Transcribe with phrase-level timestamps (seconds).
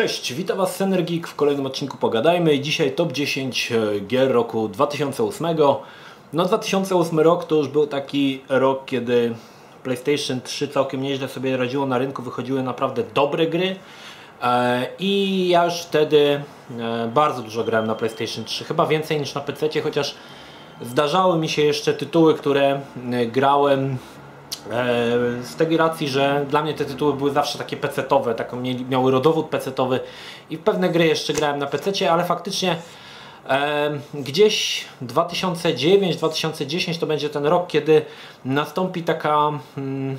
[0.00, 2.60] Cześć, witam Was Synergeek w kolejnym odcinku Pogadajmy.
[2.60, 5.46] Dzisiaj top 10 e, gier roku 2008.
[6.32, 9.34] No 2008 rok to już był taki rok, kiedy
[9.82, 13.76] PlayStation 3 całkiem nieźle sobie radziło na rynku, wychodziły naprawdę dobre gry.
[14.42, 16.42] E, I ja już wtedy
[16.78, 20.14] e, bardzo dużo grałem na PlayStation 3, chyba więcej niż na PC, chociaż
[20.82, 22.80] zdarzały mi się jeszcze tytuły, które
[23.26, 23.98] grałem
[25.42, 29.46] z tej racji, że dla mnie te tytuły były zawsze takie pecetowe, taką miały rodowód
[29.46, 30.00] pecetowy
[30.50, 32.76] i w pewne gry jeszcze grałem na pececie, ale faktycznie
[33.48, 38.02] e, gdzieś 2009-2010 to będzie ten rok, kiedy
[38.44, 40.18] nastąpi taka hmm,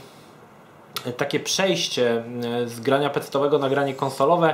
[1.18, 2.24] takie przejście
[2.64, 4.54] e, z grania pecetowego na granie konsolowe.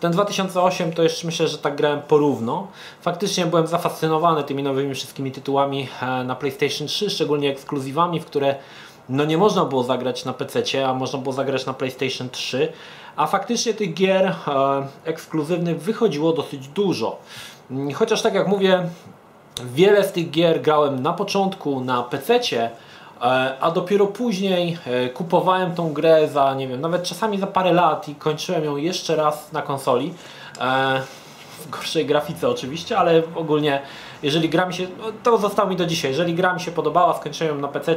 [0.00, 2.68] Ten 2008 to jeszcze myślę, że tak grałem porówno.
[3.00, 8.54] Faktycznie byłem zafascynowany tymi nowymi wszystkimi tytułami e, na PlayStation 3, szczególnie ekskluzywami, w które
[9.10, 12.72] no nie można było zagrać na PC, a można było zagrać na PlayStation 3,
[13.16, 14.34] a faktycznie tych gier e,
[15.04, 17.18] ekskluzywnych wychodziło dosyć dużo.
[17.94, 18.82] Chociaż tak jak mówię,
[19.64, 22.70] wiele z tych gier grałem na początku na PC, e,
[23.60, 28.08] a dopiero później e, kupowałem tą grę za, nie wiem, nawet czasami za parę lat
[28.08, 30.14] i kończyłem ją jeszcze raz na konsoli.
[31.60, 33.82] E, w gorszej grafice oczywiście, ale ogólnie
[34.22, 37.18] jeżeli gra mi się, no, to zostało mi do dzisiaj, jeżeli gra mi się podobała,
[37.18, 37.94] skończyłem na PC,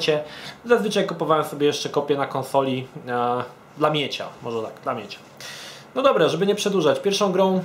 [0.65, 3.43] zazwyczaj kupowałem sobie jeszcze kopię na konsoli e,
[3.77, 5.19] dla miecia, może tak, dla miecia.
[5.95, 7.61] No dobra, żeby nie przedłużać, pierwszą grą,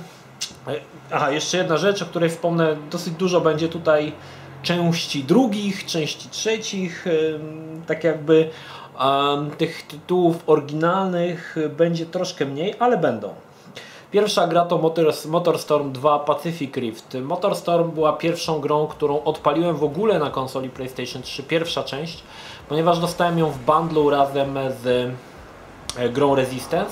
[0.67, 0.71] e,
[1.11, 4.13] aha, jeszcze jedna rzecz, o której wspomnę, dosyć dużo będzie tutaj
[4.63, 7.11] części drugich, części trzecich, e,
[7.87, 8.49] tak jakby
[9.57, 13.33] tych tytułów oryginalnych będzie troszkę mniej, ale będą.
[14.11, 14.91] Pierwsza gra to
[15.25, 17.17] Motorstorm 2 Pacific Rift.
[17.21, 22.23] Motorstorm była pierwszą grą, którą odpaliłem w ogóle na konsoli PlayStation 3, pierwsza część,
[22.69, 25.11] ponieważ dostałem ją w bundlu razem z
[25.97, 26.91] e, grą Resistance.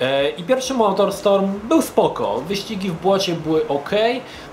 [0.00, 3.90] E, I pierwszy Motorstorm był spoko, wyścigi w błocie były ok,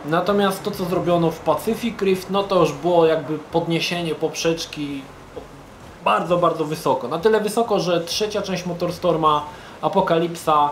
[0.05, 5.01] natomiast to co zrobiono w Pacific Rift, no to już było jakby podniesienie poprzeczki
[6.05, 7.07] bardzo, bardzo wysoko.
[7.07, 9.45] Na tyle wysoko, że trzecia część Motorstorma,
[9.81, 10.69] Apokalipsa,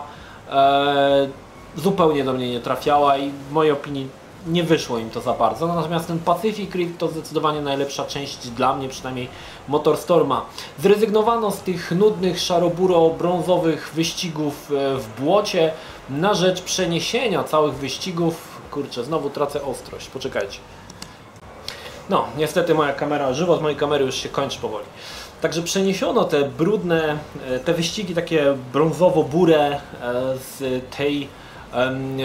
[1.76, 4.08] zupełnie do mnie nie trafiała i w mojej opinii
[4.46, 5.66] nie wyszło im to za bardzo.
[5.66, 9.28] Natomiast ten Pacific Rim to zdecydowanie najlepsza część dla mnie, przynajmniej
[9.68, 10.46] Motorstorma.
[10.78, 15.72] Zrezygnowano z tych nudnych szaroburo-brązowych wyścigów e, w błocie
[16.10, 18.56] na rzecz przeniesienia całych wyścigów.
[18.70, 20.58] Kurczę, znowu tracę ostrość, poczekajcie.
[22.10, 24.86] No, niestety moja kamera, żywot mojej kamery już się kończy powoli.
[25.40, 27.18] Także przeniesiono te brudne,
[27.50, 29.78] e, te wyścigi takie brązowo-burę e,
[30.38, 31.28] z tej,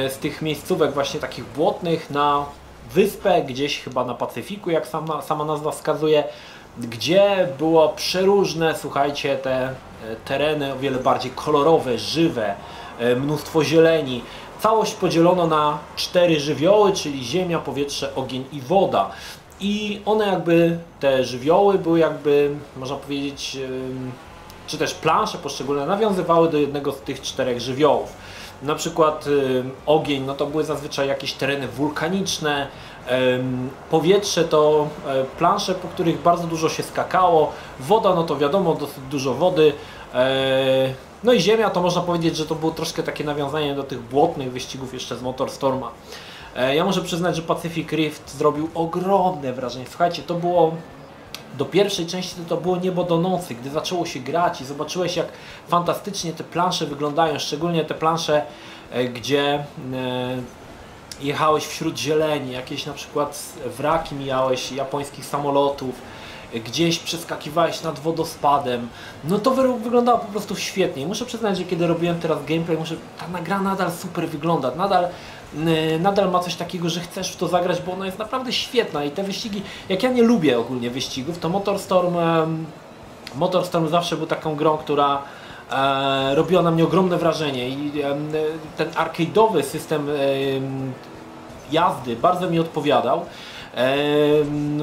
[0.10, 2.46] z tych miejscówek właśnie takich błotnych na
[2.94, 6.24] wyspę, gdzieś chyba na Pacyfiku, jak sama, sama nazwa wskazuje,
[6.80, 9.74] gdzie było przeróżne, słuchajcie, te e,
[10.26, 12.56] tereny o wiele bardziej kolorowe, żywe,
[13.18, 14.24] mnóstwo zieleni.
[14.60, 19.12] Całość podzielono na cztery żywioły, czyli ziemia, powietrze, ogień i woda.
[19.62, 23.58] I one jakby, te żywioły były jakby, można powiedzieć,
[24.68, 28.14] czy też plansze poszczególne nawiązywały do jednego z tych czterech żywiołów.
[28.64, 29.26] Na przykład
[29.86, 32.68] ogień, no to były zazwyczaj jakieś tereny wulkaniczne,
[33.90, 39.04] powietrze to e, plansze, po których bardzo dużo się skakało, woda, no to wiadomo, dosyć
[39.12, 39.74] dużo wody,
[40.14, 40.94] e,
[41.24, 44.52] no i ziemia to można powiedzieć, że to było troszkę takie nawiązanie do tych błotnych
[44.52, 45.88] wyścigów jeszcze z Motorstorma.
[45.88, 49.86] E, ja muszę przyznać, że Pacific Rift zrobił ogromne wrażenie.
[49.90, 50.76] Słuchajcie, to było
[51.58, 55.16] do pierwszej części to, to było niebo do nocy, gdy zaczęło się grać i zobaczyłeś
[55.16, 55.28] jak
[55.68, 58.46] fantastycznie te plansze wyglądają, szczególnie te plansze,
[58.92, 59.64] e, gdzie e,
[61.22, 65.96] jechałeś wśród zieleni, jakieś na przykład wraki mijałeś japońskich samolotów,
[66.54, 68.88] gdzieś przeskakiwałeś nad wodospadem,
[69.24, 69.52] no to
[69.84, 71.08] wyglądało po prostu świetnie.
[71.08, 75.08] Muszę przyznać, że kiedy robiłem teraz gameplay, muszę, ta nagra nadal super wygląda, nadal
[76.00, 79.12] nadal ma coś takiego, że chcesz w to zagrać, bo ona jest naprawdę świetna i
[79.12, 82.16] te wyścigi, jak ja nie lubię ogólnie wyścigów, to Motorstorm,
[83.36, 85.22] Motorstorm zawsze był taką grą, która
[85.72, 87.92] e, robiła na mnie ogromne wrażenie i
[88.78, 90.08] ten arcade'owy system
[91.72, 93.26] jazdy bardzo mi odpowiadał.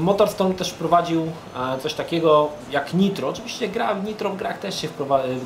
[0.01, 3.29] Motorstorm też wprowadził e, coś takiego jak Nitro.
[3.29, 4.89] Oczywiście gra w Nitro w grach też się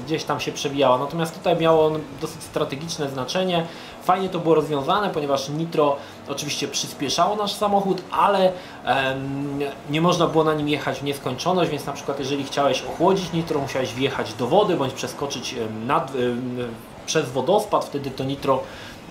[0.07, 3.67] gdzieś tam się przewijała, natomiast tutaj miało on dosyć strategiczne znaczenie.
[4.03, 5.97] Fajnie to było rozwiązane, ponieważ Nitro
[6.29, 8.53] oczywiście przyspieszało nasz samochód, ale
[9.91, 13.61] nie można było na nim jechać w nieskończoność, więc na przykład jeżeli chciałeś ochłodzić Nitro,
[13.61, 15.55] musiałeś wjechać do wody bądź przeskoczyć
[15.87, 16.13] nad,
[17.07, 18.63] przez wodospad, wtedy to Nitro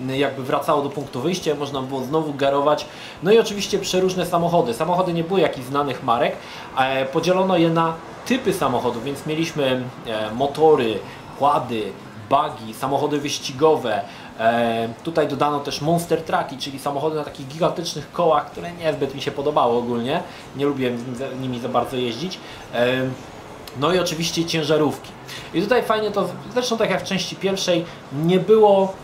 [0.08, 2.86] jakby wracało do punktu wyjścia, można było znowu garować.
[3.22, 4.74] No i oczywiście przeróżne samochody.
[4.74, 6.36] Samochody nie były jakichś znanych marek,
[7.12, 7.94] podzielono je na
[8.26, 10.98] typy samochodów, więc mieliśmy e, motory,
[11.38, 11.92] kłady,
[12.30, 14.02] buggy, samochody wyścigowe.
[14.38, 19.22] E, tutaj dodano też monster trucki, czyli samochody na takich gigantycznych kołach, które niezbyt mi
[19.22, 20.22] się podobało ogólnie.
[20.56, 21.04] Nie lubiłem
[21.40, 22.38] nimi za bardzo jeździć.
[22.74, 22.86] E,
[23.80, 25.10] no i oczywiście ciężarówki.
[25.54, 28.94] I tutaj fajnie to, zresztą tak jak w części pierwszej, nie było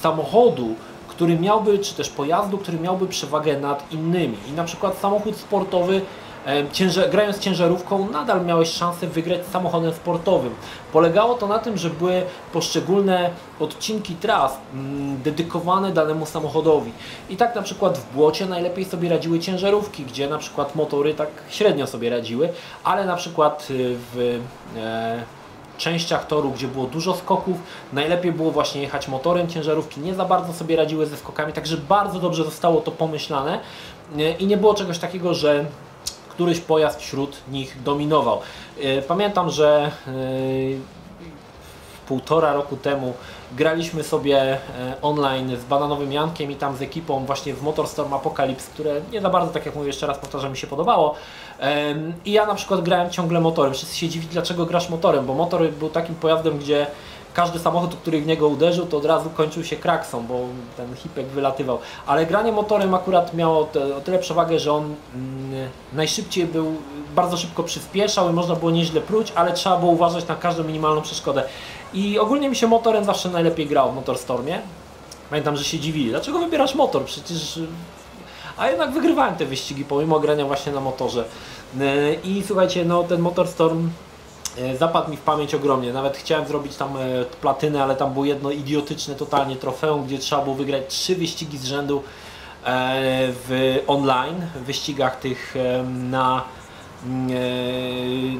[0.00, 0.74] samochodu,
[1.08, 4.36] który miałby, czy też pojazdu, który miałby przewagę nad innymi.
[4.48, 6.00] I na przykład samochód sportowy
[6.72, 10.54] Ciężar, grając ciężarówką nadal miałeś szansę wygrać samochodem sportowym.
[10.92, 12.22] Polegało to na tym, że były
[12.52, 13.30] poszczególne
[13.60, 16.92] odcinki tras mm, dedykowane danemu samochodowi.
[17.30, 21.28] I tak na przykład w błocie najlepiej sobie radziły ciężarówki, gdzie na przykład motory tak
[21.48, 22.48] średnio sobie radziły,
[22.84, 24.40] ale na przykład y, w
[24.76, 25.37] e,
[25.78, 27.56] częściach toru, gdzie było dużo skoków,
[27.92, 32.20] najlepiej było właśnie jechać motorem, ciężarówki nie za bardzo sobie radziły ze skokami, także bardzo
[32.20, 33.60] dobrze zostało to pomyślane
[34.18, 35.64] y, i nie było czegoś takiego, że
[36.28, 38.40] któryś pojazd wśród nich dominował.
[38.80, 40.10] E, pamiętam, że e,
[42.08, 43.14] półtora roku temu
[43.52, 44.58] graliśmy sobie e,
[45.02, 49.30] online z Bananowym Jankiem i tam z ekipą właśnie w Motorstorm Apocalypse, które nie za
[49.30, 51.14] bardzo, tak jak mówię, jeszcze raz powtarzam, mi się podobało.
[52.24, 53.74] I ja na przykład grałem ciągle motorem.
[53.74, 56.86] Wszyscy się dziwili, dlaczego grasz motorem, bo motor był takim pojazdem, gdzie
[57.34, 60.40] każdy samochód, który w niego uderzył, to od razu kończył się kraksą, bo
[60.76, 61.78] ten hipek wylatywał.
[62.06, 63.60] Ale granie motorem akurat miało
[63.96, 66.76] o tyle przewagę, że on mm, najszybciej był,
[67.14, 71.02] bardzo szybko przyspieszał i można było nieźle pruć, ale trzeba było uważać na każdą minimalną
[71.02, 71.44] przeszkodę.
[71.94, 74.60] I ogólnie mi się motorem zawsze najlepiej grał w Motorstormie.
[75.30, 77.04] Pamiętam, że się dziwili, dlaczego wybierasz motor?
[77.04, 77.60] Przecież...
[78.56, 81.24] A jednak wygrywałem te wyścigi pomimo grania właśnie na motorze.
[82.24, 83.90] I słuchajcie, no ten Motorstorm
[84.58, 85.92] E, zapadł mi w pamięć ogromnie.
[85.92, 90.42] Nawet chciałem zrobić tam e, platynę, ale tam było jedno idiotyczne totalnie trofeum, gdzie trzeba
[90.42, 92.02] było wygrać trzy wyścigi z rzędu
[92.64, 95.54] e, w online, w wyścigach tych
[96.10, 96.44] na,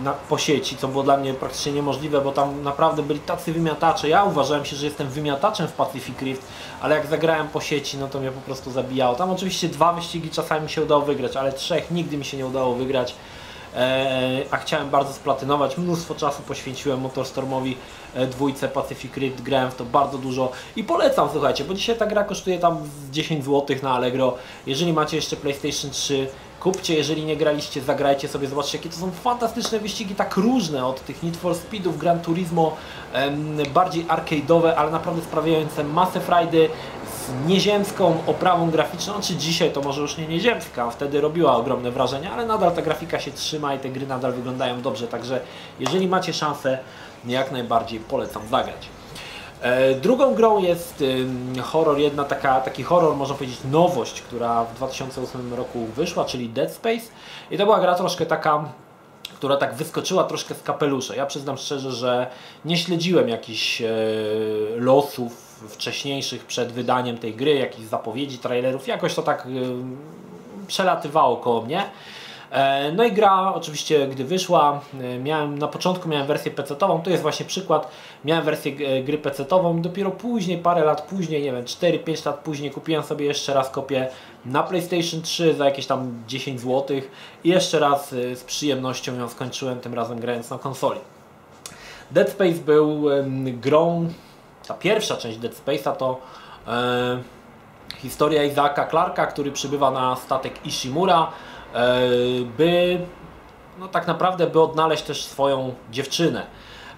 [0.02, 4.08] na, po sieci, co było dla mnie praktycznie niemożliwe, bo tam naprawdę byli tacy wymiatacze.
[4.08, 6.42] Ja uważałem się, że jestem wymiataczem w Pacific Rift,
[6.80, 9.14] ale jak zagrałem po sieci, no to mnie po prostu zabijało.
[9.14, 12.46] Tam oczywiście dwa wyścigi czasami mi się udało wygrać, ale trzech nigdy mi się nie
[12.46, 13.14] udało wygrać.
[13.76, 15.78] E, a chciałem bardzo splatynować.
[15.78, 17.76] Mnóstwo czasu poświęciłem Motorstormowi
[18.14, 22.06] e, dwójce Pacific Rift, grałem w to bardzo dużo i polecam, słuchajcie, bo dzisiaj ta
[22.06, 22.78] gra kosztuje tam
[23.10, 24.34] 10 zł na Allegro.
[24.66, 26.28] Jeżeli macie jeszcze PlayStation 3,
[26.60, 31.04] kupcie, jeżeli nie graliście, zagrajcie sobie, zobaczcie jakie to są fantastyczne wyścigi, tak różne od
[31.04, 32.76] tych Need for Speedów, Gran Turismo,
[33.74, 36.68] bardziej arcade'owe, ale naprawdę sprawiające masę frajdy,
[37.46, 42.46] nieziemską oprawą graficzną, czy dzisiaj to może już nie nieziemska, wtedy robiła ogromne wrażenie, ale
[42.46, 45.40] nadal ta grafika się trzyma i te gry nadal wyglądają dobrze, także
[45.80, 46.78] jeżeli macie szansę,
[47.26, 48.88] jak najbardziej polecam zagrać.
[49.62, 51.04] E, drugą grą jest
[51.62, 56.72] horror, jedna taka, taki horror, można powiedzieć nowość, która w 2008 roku wyszła, czyli Dead
[56.72, 57.04] Space
[57.50, 58.64] i to była gra troszkę taka
[59.38, 61.14] która tak wyskoczyła troszkę z kapelusza.
[61.14, 62.26] Ja przyznam szczerze, że
[62.64, 63.88] nie śledziłem jakichś e,
[64.76, 65.32] losów
[65.68, 69.48] wcześniejszych przed wydaniem tej gry, jakichś zapowiedzi, trailerów, jakoś to tak
[70.66, 71.90] przelatywało koło mnie.
[72.50, 77.10] E, no i gra oczywiście gdy wyszła, y, miałem, na początku miałem wersję PC-ową, to
[77.10, 77.90] jest właśnie przykład,
[78.24, 82.70] miałem wersję e, gry PC-ową, dopiero później, parę lat później, nie wiem, 4-5 lat później
[82.70, 84.08] kupiłem sobie jeszcze raz kopię
[84.44, 86.96] na PlayStation 3 za jakieś tam 10 zł
[87.44, 91.00] i jeszcze raz y, z przyjemnością ją skończyłem, tym razem grając na konsoli.
[92.10, 93.04] Dead Space był
[93.36, 94.08] grą
[94.68, 96.20] ta pierwsza część Dead Space'a to
[96.68, 97.18] e,
[97.98, 101.47] historia Isaaca Clarka, który przybywa na statek Ishimura, e,
[102.56, 102.98] by
[103.78, 106.46] no tak naprawdę by odnaleźć też swoją dziewczynę.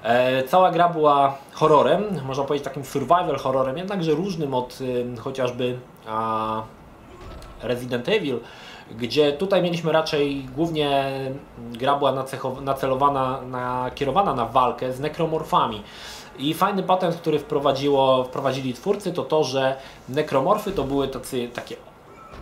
[0.03, 4.79] E, cała gra była horrorem, można powiedzieć takim survival horrorem, jednakże różnym od
[5.17, 5.79] e, chociażby
[7.63, 8.41] Resident Evil,
[8.91, 11.11] gdzie tutaj mieliśmy raczej głównie
[11.59, 12.25] gra była
[12.63, 15.83] nacelowana, nakierowana na walkę z nekromorfami.
[16.39, 19.77] I fajny patent, który wprowadziło, wprowadzili twórcy, to to, że
[20.09, 21.77] nekromorfy to były tacy, takie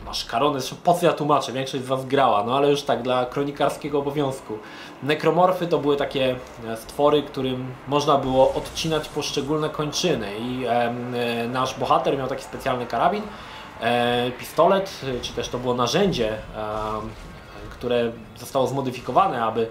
[0.08, 3.98] maszkarony, po co ja tłumaczę, większość z Was grała, no ale już tak, dla kronikarskiego
[3.98, 4.58] obowiązku.
[5.02, 6.36] Nekromorfy to były takie
[6.66, 12.86] e, stwory, którym można było odcinać poszczególne kończyny i e, nasz bohater miał taki specjalny
[12.86, 13.22] karabin,
[13.80, 16.38] e, pistolet, czy też to było narzędzie, e,
[17.70, 19.68] które zostało zmodyfikowane, aby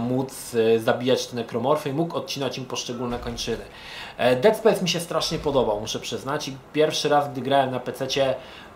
[0.00, 3.64] móc e, zabijać te nekromorfy i mógł odcinać im poszczególne kończyny.
[4.16, 6.48] E, Dead Space mi się strasznie podobał, muszę przyznać.
[6.48, 8.06] I pierwszy raz, gdy grałem na PC,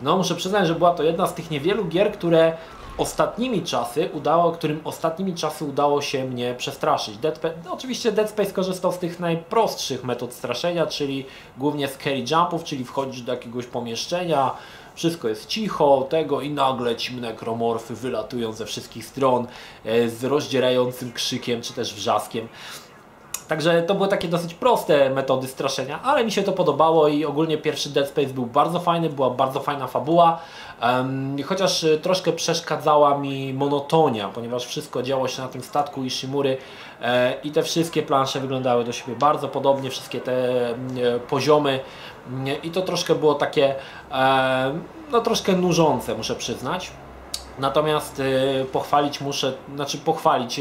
[0.02, 2.56] no muszę przyznać, że była to jedna z tych niewielu gier, które
[2.98, 7.16] ostatnimi czasy udało, którym ostatnimi czasy udało się mnie przestraszyć.
[7.16, 11.26] Dead, no, oczywiście Dead Space korzystał z tych najprostszych metod straszenia, czyli
[11.58, 14.50] głównie scary jumpów, czyli wchodzisz do jakiegoś pomieszczenia,
[14.94, 19.46] wszystko jest cicho, tego i nagle ci nekromorfy wylatują ze wszystkich stron
[19.84, 22.48] e, z rozdzierającym krzykiem czy też wrzaskiem.
[23.48, 27.58] Także to były takie dosyć proste metody straszenia, ale mi się to podobało i ogólnie
[27.58, 30.40] pierwszy Dead Space był bardzo fajny, była bardzo fajna fabuła.
[30.82, 36.56] Um, chociaż y, troszkę przeszkadzała mi monotonia, ponieważ wszystko działo się na tym statku Ishimury
[37.02, 40.74] e, i te wszystkie plansze wyglądały do siebie bardzo podobnie, wszystkie te e,
[41.28, 41.80] poziomy
[42.46, 43.74] e, i to troszkę było takie
[44.12, 44.74] e,
[45.12, 46.90] no troszkę nużące muszę przyznać.
[47.58, 50.60] Natomiast y, pochwalić muszę, znaczy pochwalić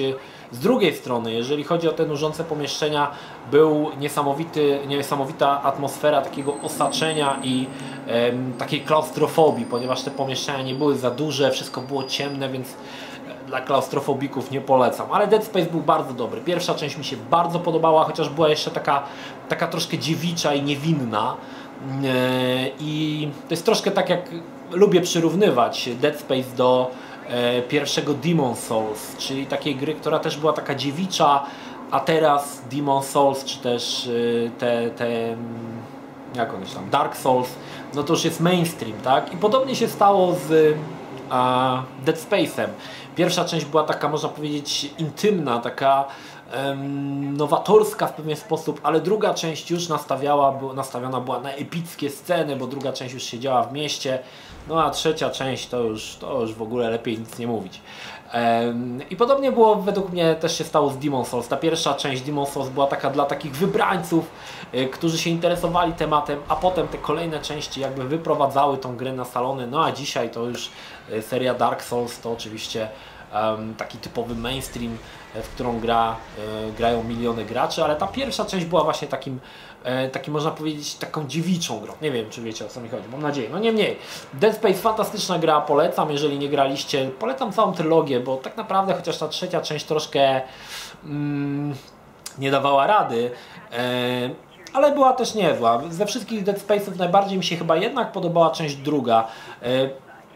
[0.51, 3.11] z drugiej strony, jeżeli chodzi o te nużące pomieszczenia,
[3.51, 7.67] był niesamowity, niesamowita atmosfera takiego osaczenia i
[8.07, 13.47] y, takiej klaustrofobii, ponieważ te pomieszczenia nie były za duże, wszystko było ciemne, więc e,
[13.47, 15.11] dla klaustrofobików nie polecam.
[15.11, 16.41] Ale Dead Space był bardzo dobry.
[16.41, 19.03] Pierwsza część mi się bardzo podobała, chociaż była jeszcze taka,
[19.49, 21.35] taka troszkę dziewicza i niewinna.
[22.03, 24.29] E, I to jest troszkę tak jak
[24.71, 27.04] lubię przyrównywać Dead Space do e,
[27.69, 31.43] pierwszego Demon Souls, czyli takiej gry, która też była taka dziewicza,
[31.91, 34.09] a teraz Demon Souls, czy też
[34.47, 35.37] e, te, te mm,
[36.35, 37.49] jak one tam, Dark Souls,
[37.93, 39.33] no to już jest mainstream, tak?
[39.33, 40.77] I podobnie się stało z
[41.29, 42.67] a, Dead Space'em.
[43.15, 46.05] Pierwsza część była taka, można powiedzieć, intymna, taka
[47.31, 52.67] nowatorska w pewien sposób, ale druga część już nastawiała, nastawiona była na epickie sceny, bo
[52.67, 54.19] druga część już się działa w mieście,
[54.67, 57.81] no a trzecia część to już, to już w ogóle lepiej nic nie mówić.
[59.09, 61.47] I podobnie było według mnie też się stało z Demon Souls.
[61.47, 64.31] Ta pierwsza część Demon Souls była taka dla takich wybrańców,
[64.73, 69.25] y, którzy się interesowali tematem, a potem te kolejne części jakby wyprowadzały tą grę na
[69.25, 69.67] salony.
[69.67, 70.69] No a dzisiaj to już
[71.13, 72.89] y, seria Dark Souls to oczywiście
[73.77, 74.97] taki typowy mainstream,
[75.35, 76.15] e, w którą gra,
[76.67, 79.39] e, grają miliony graczy, ale ta pierwsza część była właśnie takim,
[79.83, 81.93] e, takim można powiedzieć, taką dziewiczą grą.
[82.01, 83.49] Nie wiem, czy wiecie o co mi chodzi, mam nadzieję.
[83.51, 83.97] No nie mniej.
[84.33, 87.09] Dead Space fantastyczna gra, polecam, jeżeli nie graliście.
[87.19, 90.41] Polecam całą trylogię, bo tak naprawdę chociaż ta trzecia część troszkę
[91.03, 91.75] mm,
[92.37, 93.31] nie dawała rady,
[94.73, 95.81] ale była też niezła.
[95.89, 99.27] Ze wszystkich Dead Space'ów najbardziej mi się chyba jednak podobała część druga.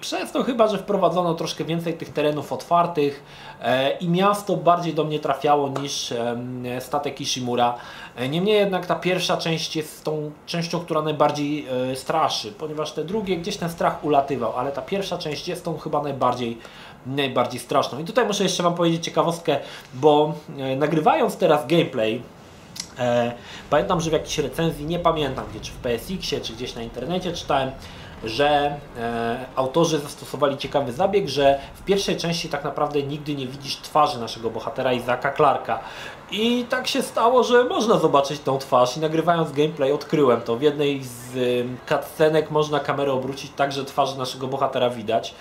[0.02, 3.24] Przez to chyba, że wprowadzono troszkę więcej tych terenów otwartych
[3.62, 6.14] e, i miasto bardziej do mnie trafiało niż
[6.80, 7.76] statek Ishimura.
[8.16, 13.04] E, niemniej jednak ta pierwsza część jest tą częścią, która najbardziej e, straszy, ponieważ te
[13.04, 16.58] drugie gdzieś ten strach ulatywał, ale ta pierwsza część jest tą chyba najbardziej
[17.06, 18.00] najbardziej straszną.
[18.00, 19.60] I tutaj muszę jeszcze Wam powiedzieć ciekawostkę,
[19.94, 20.34] bo
[20.78, 22.22] nagrywając teraz gameplay,
[23.70, 27.34] pamiętam, że w jakiejś recenzji, nie pamiętam gdzie, czy w PSX-ie, czy gdzieś na internecie
[27.34, 27.72] czytałem,
[28.24, 33.76] że e, autorzy zastosowali ciekawy zabieg, że w pierwszej części tak naprawdę nigdy nie widzisz
[33.76, 35.80] twarzy naszego bohatera Izaka Clarka.
[36.32, 40.56] I tak się stało, że można zobaczyć tą twarz i nagrywając gameplay odkryłem to.
[40.56, 45.34] W jednej z y, cutscenek można kamerę obrócić tak, że twarzy naszego bohatera widać.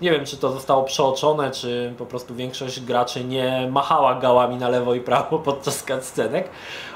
[0.00, 4.68] Nie wiem, czy to zostało przeoczone, czy po prostu większość graczy nie machała gałami na
[4.68, 6.48] lewo i prawo podczas cutscenek,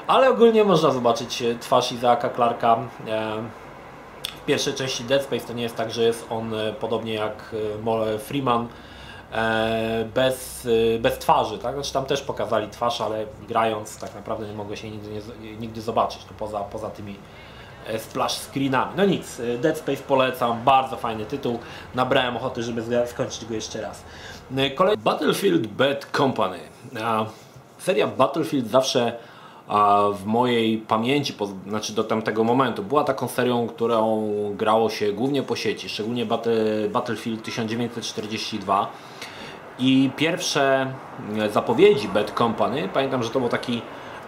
[0.07, 2.77] ale ogólnie można zobaczyć twarz Izaaka Clarka
[3.07, 3.43] e,
[4.49, 7.55] pierwszej części Dead Space to nie jest tak, że jest on e, podobnie jak
[8.15, 8.67] e, Freeman
[9.31, 10.67] e, bez,
[10.99, 11.73] bez twarzy, tak?
[11.73, 15.09] Znaczy tam też pokazali twarz, ale grając tak naprawdę nie mogę się nigdy,
[15.41, 17.15] nie, nigdy zobaczyć, to poza, poza tymi
[17.97, 18.91] splash screenami.
[18.97, 21.59] No nic, Dead Space polecam, bardzo fajny tytuł,
[21.95, 24.03] nabrałem ochoty, żeby skończyć go jeszcze raz.
[24.75, 26.59] Kolej Battlefield Bad Company.
[27.77, 29.17] Seria Battlefield zawsze
[30.13, 31.33] w mojej pamięci,
[31.67, 36.25] znaczy do tamtego momentu, była taką serią, którą grało się głównie po sieci, szczególnie
[36.89, 38.91] Battlefield 1942
[39.79, 40.93] i pierwsze
[41.37, 43.81] e, zapowiedzi Bad Company, pamiętam, że to był taki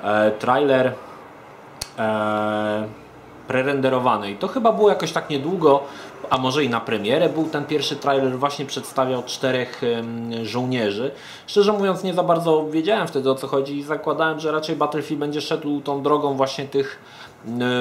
[0.04, 0.94] e, trailer
[1.98, 2.88] e,
[3.48, 4.32] prerenderowany.
[4.32, 5.84] I to chyba było jakoś tak niedługo
[6.32, 9.82] a może i na premierę był ten pierwszy trailer, właśnie przedstawiał czterech
[10.44, 11.12] żołnierzy.
[11.48, 15.20] Szczerze mówiąc nie za bardzo wiedziałem wtedy o co chodzi i zakładałem, że raczej Battlefield
[15.20, 17.00] będzie szedł tą drogą właśnie tych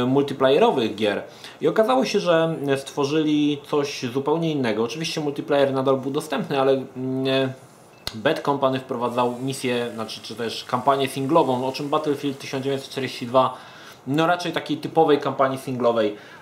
[0.07, 1.23] multiplayerowych gier.
[1.61, 4.83] I okazało się, że stworzyli coś zupełnie innego.
[4.83, 6.83] Oczywiście multiplayer nadal był dostępny, ale
[8.15, 13.57] Bad Company wprowadzał misję, znaczy, czy też kampanię singlową, o czym Battlefield 1942
[14.07, 16.40] no raczej takiej typowej kampanii singlowej E,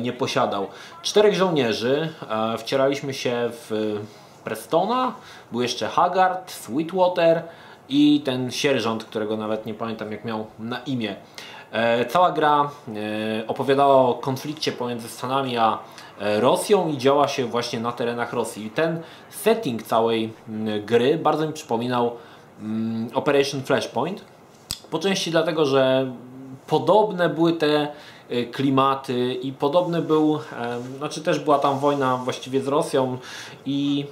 [0.00, 0.66] nie posiadał.
[1.02, 3.96] Czterech żołnierzy, e, wcieraliśmy się w
[4.44, 5.14] Prestona,
[5.52, 7.42] był jeszcze Haggard, Sweetwater
[7.88, 11.16] i ten sierżant, którego nawet nie pamiętam jak miał na imię.
[11.72, 12.70] E, cała gra
[13.46, 15.78] opowiadała o konflikcie pomiędzy Stanami a
[16.20, 18.66] Rosją i działa się właśnie na terenach Rosji.
[18.66, 20.32] I ten setting całej
[20.86, 22.16] gry bardzo mi przypominał
[23.14, 24.24] Operation Flashpoint.
[24.90, 26.12] Po części dlatego, że
[26.66, 27.88] podobne były te
[28.52, 30.38] klimaty i podobny był,
[30.98, 33.18] znaczy też była tam wojna właściwie z Rosją
[33.66, 34.06] i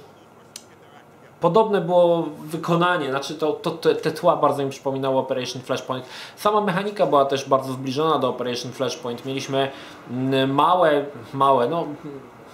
[1.43, 6.05] podobne było wykonanie, znaczy to, to, te, te tła bardzo mi przypominało Operation Flashpoint.
[6.35, 9.25] Sama mechanika była też bardzo zbliżona do Operation Flashpoint.
[9.25, 9.71] Mieliśmy
[10.47, 11.85] małe, małe, no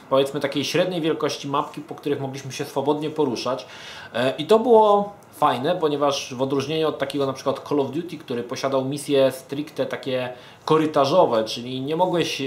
[0.10, 3.66] powiedzmy takiej średniej wielkości mapki, po których mogliśmy się swobodnie poruszać
[4.14, 8.18] e, i to było fajne, ponieważ w odróżnieniu od takiego na przykład Call of Duty,
[8.18, 10.34] który posiadał misje stricte takie
[10.66, 12.42] korytarzowe, czyli nie mogłeś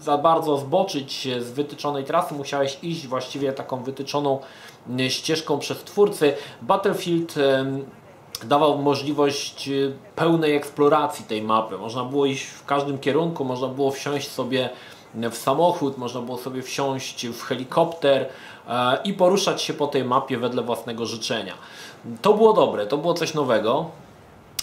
[0.00, 4.38] za bardzo zboczyć z wytyczonej trasy, musiałeś iść właściwie taką wytyczoną
[5.08, 6.34] ścieżką przez twórcy.
[6.62, 7.34] Battlefield
[8.44, 9.72] dawał możliwość e,
[10.16, 11.78] pełnej eksploracji tej mapy.
[11.78, 14.70] Można było iść w każdym kierunku, można było wsiąść sobie
[15.14, 18.28] w samochód, można było sobie wsiąść w helikopter
[18.68, 21.54] e, i poruszać się po tej mapie wedle własnego życzenia.
[22.22, 23.86] To było dobre, to było coś nowego.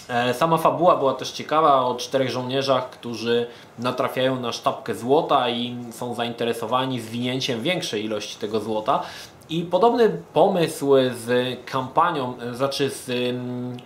[0.08, 3.46] E, sama fabuła była też ciekawa o czterech żołnierzach, którzy
[3.78, 9.02] natrafiają na sztabkę złota i są zainteresowani zwinięciem większej ilości tego złota.
[9.50, 13.76] I podobny pomysł z kampanią, znaczy z mm,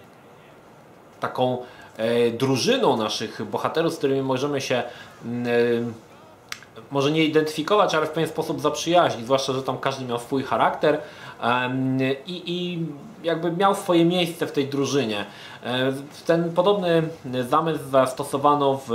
[1.20, 1.58] taką
[1.96, 4.82] e, drużyną naszych bohaterów, z którymi możemy się
[5.24, 5.94] mm,
[6.92, 11.00] może nie identyfikować, ale w pewien sposób zaprzyjaźnić, zwłaszcza, że tam każdy miał swój charakter
[12.26, 12.86] i, i
[13.24, 15.24] jakby miał swoje miejsce w tej drużynie.
[15.64, 15.92] E,
[16.26, 17.02] ten podobny
[17.48, 18.90] zamysł zastosowano w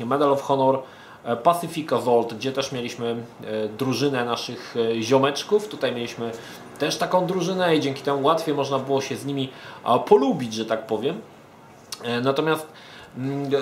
[0.00, 0.78] Medal of Honor
[1.24, 5.68] e, Pacific Assault, gdzie też mieliśmy e, drużynę naszych ziomeczków.
[5.68, 6.30] Tutaj mieliśmy
[6.78, 9.48] też taką drużynę i dzięki temu łatwiej można było się z nimi
[10.06, 11.20] polubić, że tak powiem.
[12.22, 12.66] Natomiast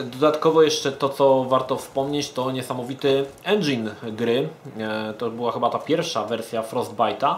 [0.05, 4.49] dodatkowo jeszcze to, co warto wspomnieć, to niesamowity engine gry.
[4.79, 7.35] E, to była chyba ta pierwsza wersja Frostbite'a,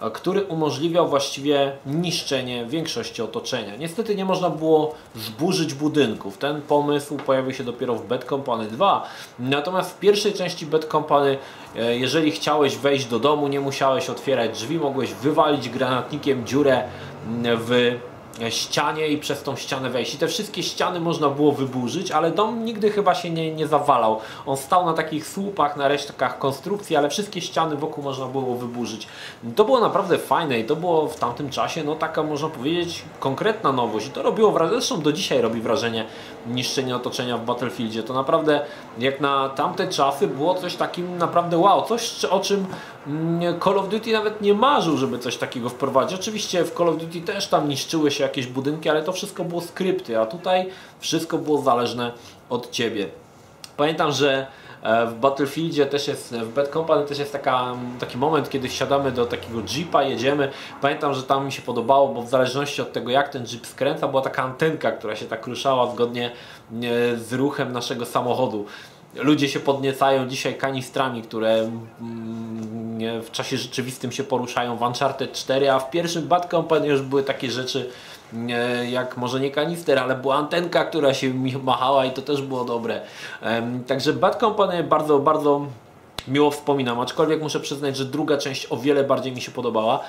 [0.00, 3.76] e, który umożliwiał właściwie niszczenie większości otoczenia.
[3.76, 6.38] Niestety nie można było zburzyć budynków.
[6.38, 9.08] Ten pomysł pojawił się dopiero w Bad Company 2.
[9.38, 11.38] Natomiast w pierwszej części Bad Company,
[11.76, 16.82] e, jeżeli chciałeś wejść do domu, nie musiałeś otwierać drzwi, mogłeś wywalić granatnikiem dziurę
[17.42, 17.98] w
[18.48, 20.14] ścianie i przez tą ścianę wejść.
[20.14, 24.20] I te wszystkie ściany można było wyburzyć, ale dom nigdy chyba się nie, nie zawalał.
[24.46, 29.08] On stał na takich słupach, na resztkach konstrukcji, ale wszystkie ściany wokół można było wyburzyć.
[29.56, 33.72] To było naprawdę fajne i to było w tamtym czasie, no taka można powiedzieć konkretna
[33.72, 34.06] nowość.
[34.06, 36.06] I to robiło wrażenie, zresztą do dzisiaj robi wrażenie
[36.46, 38.02] niszczenie otoczenia w Battlefieldzie.
[38.02, 38.60] To naprawdę
[38.98, 42.66] jak na tamte czasy było coś takim naprawdę wow, coś o czym
[43.06, 46.20] mm, Call of Duty nawet nie marzył, żeby coś takiego wprowadzić.
[46.20, 49.60] Oczywiście w Call of Duty też tam niszczyły się jakieś budynki, ale to wszystko było
[49.60, 50.68] skrypty, a tutaj
[51.00, 52.12] wszystko było zależne
[52.50, 53.08] od Ciebie.
[53.76, 54.46] Pamiętam, że
[54.82, 59.12] e, w Battlefieldzie też jest, w Bad Company też jest taka, taki moment, kiedy wsiadamy
[59.12, 60.50] do takiego jeepa, jedziemy.
[60.80, 64.08] Pamiętam, że tam mi się podobało, bo w zależności od tego jak ten jeep skręca,
[64.08, 66.32] była taka antenka, która się tak ruszała zgodnie e,
[67.16, 68.66] z ruchem naszego samochodu.
[69.14, 71.70] Ludzie się podniecają dzisiaj kanistrami, które
[73.22, 77.22] w czasie rzeczywistym się poruszają w Uncharted 4, a w pierwszym Bad Company już były
[77.22, 77.90] takie rzeczy
[78.90, 83.00] jak może nie kanister, ale była antenka, która się machała i to też było dobre.
[83.86, 85.66] Także Bad Company bardzo, bardzo
[86.28, 90.00] miło wspominam, aczkolwiek muszę przyznać, że druga część o wiele bardziej mi się podobała.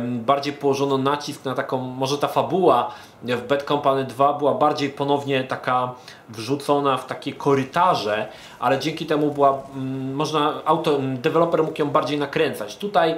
[0.00, 2.90] Bardziej położono nacisk na taką, może ta fabuła
[3.22, 5.94] w Bad Company 2 była bardziej ponownie taka
[6.28, 8.28] wrzucona w takie korytarze,
[8.60, 12.76] ale dzięki temu była, mm, można, auto, deweloper mógł ją bardziej nakręcać.
[12.76, 13.14] Tutaj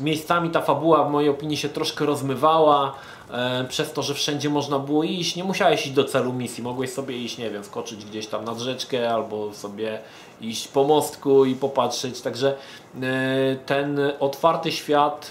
[0.00, 2.94] miejscami ta fabuła w mojej opinii się troszkę rozmywała
[3.30, 5.36] e, przez to, że wszędzie można było iść.
[5.36, 8.58] Nie musiałeś iść do celu misji, mogłeś sobie iść, nie wiem, skoczyć gdzieś tam nad
[8.58, 9.98] rzeczkę albo sobie
[10.40, 12.20] iść po mostku i popatrzeć.
[12.20, 12.54] Także
[13.02, 15.30] e, ten otwarty świat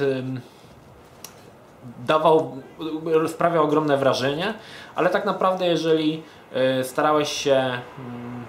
[2.05, 2.57] dawał,
[3.27, 4.53] sprawiał ogromne wrażenie,
[4.95, 6.23] ale tak naprawdę jeżeli
[6.53, 8.45] e, starałeś się mm,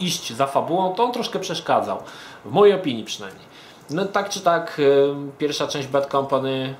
[0.00, 1.98] iść za fabułą, to on troszkę przeszkadzał.
[2.44, 3.51] W mojej opinii przynajmniej.
[3.90, 6.74] No tak czy tak, y, pierwsza część Bad Company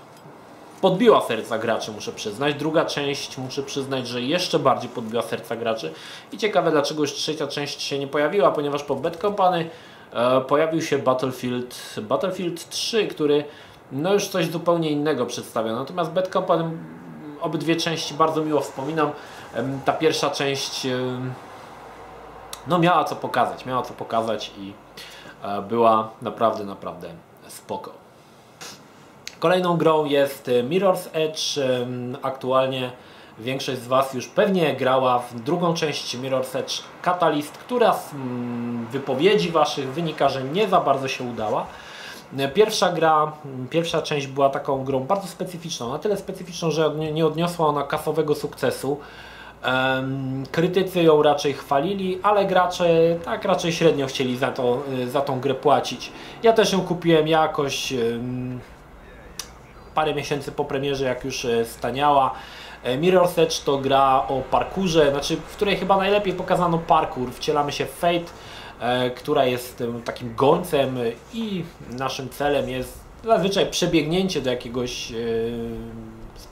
[0.80, 2.54] podbiła serca graczy, muszę przyznać.
[2.54, 5.92] Druga część, muszę przyznać, że jeszcze bardziej podbiła serca graczy.
[6.32, 9.70] I ciekawe, dlaczego już trzecia część się nie pojawiła, ponieważ po Bad Company
[10.12, 13.44] e, pojawił się Battlefield, Battlefield 3, który
[13.92, 15.72] no już coś zupełnie innego przedstawia.
[15.72, 16.70] Natomiast Bad Company
[17.40, 19.10] obydwie części bardzo miło wspominam.
[19.84, 20.86] Ta pierwsza część
[22.66, 24.72] no miała co pokazać, miała co pokazać i
[25.68, 27.08] była naprawdę, naprawdę
[27.48, 27.90] spoko.
[29.38, 31.58] Kolejną grą jest Mirror's Edge.
[32.22, 32.90] Aktualnie
[33.38, 38.10] większość z Was już pewnie grała w drugą część Mirror's Edge Catalyst, która z
[38.90, 41.66] wypowiedzi Waszych wynika, że nie za bardzo się udała.
[42.54, 43.32] Pierwsza gra,
[43.70, 48.34] pierwsza część była taką grą bardzo specyficzną, na tyle specyficzną, że nie odniosła ona kasowego
[48.34, 49.00] sukcesu.
[50.50, 52.86] Krytycy ją raczej chwalili, ale gracze
[53.24, 56.12] tak raczej średnio chcieli za, to, y, za tą grę płacić.
[56.42, 57.94] Ja też ją kupiłem jakoś
[59.94, 62.34] parę miesięcy po premierze, jak już e, staniała.
[62.82, 67.32] E, Mirror's Edge to gra o parkurze, znaczy w której chyba najlepiej pokazano parkour.
[67.32, 68.32] Wcielamy się w Fate,
[68.80, 70.98] e, która jest takim gońcem
[71.34, 75.12] i naszym celem jest zazwyczaj przebiegnięcie do jakiegoś,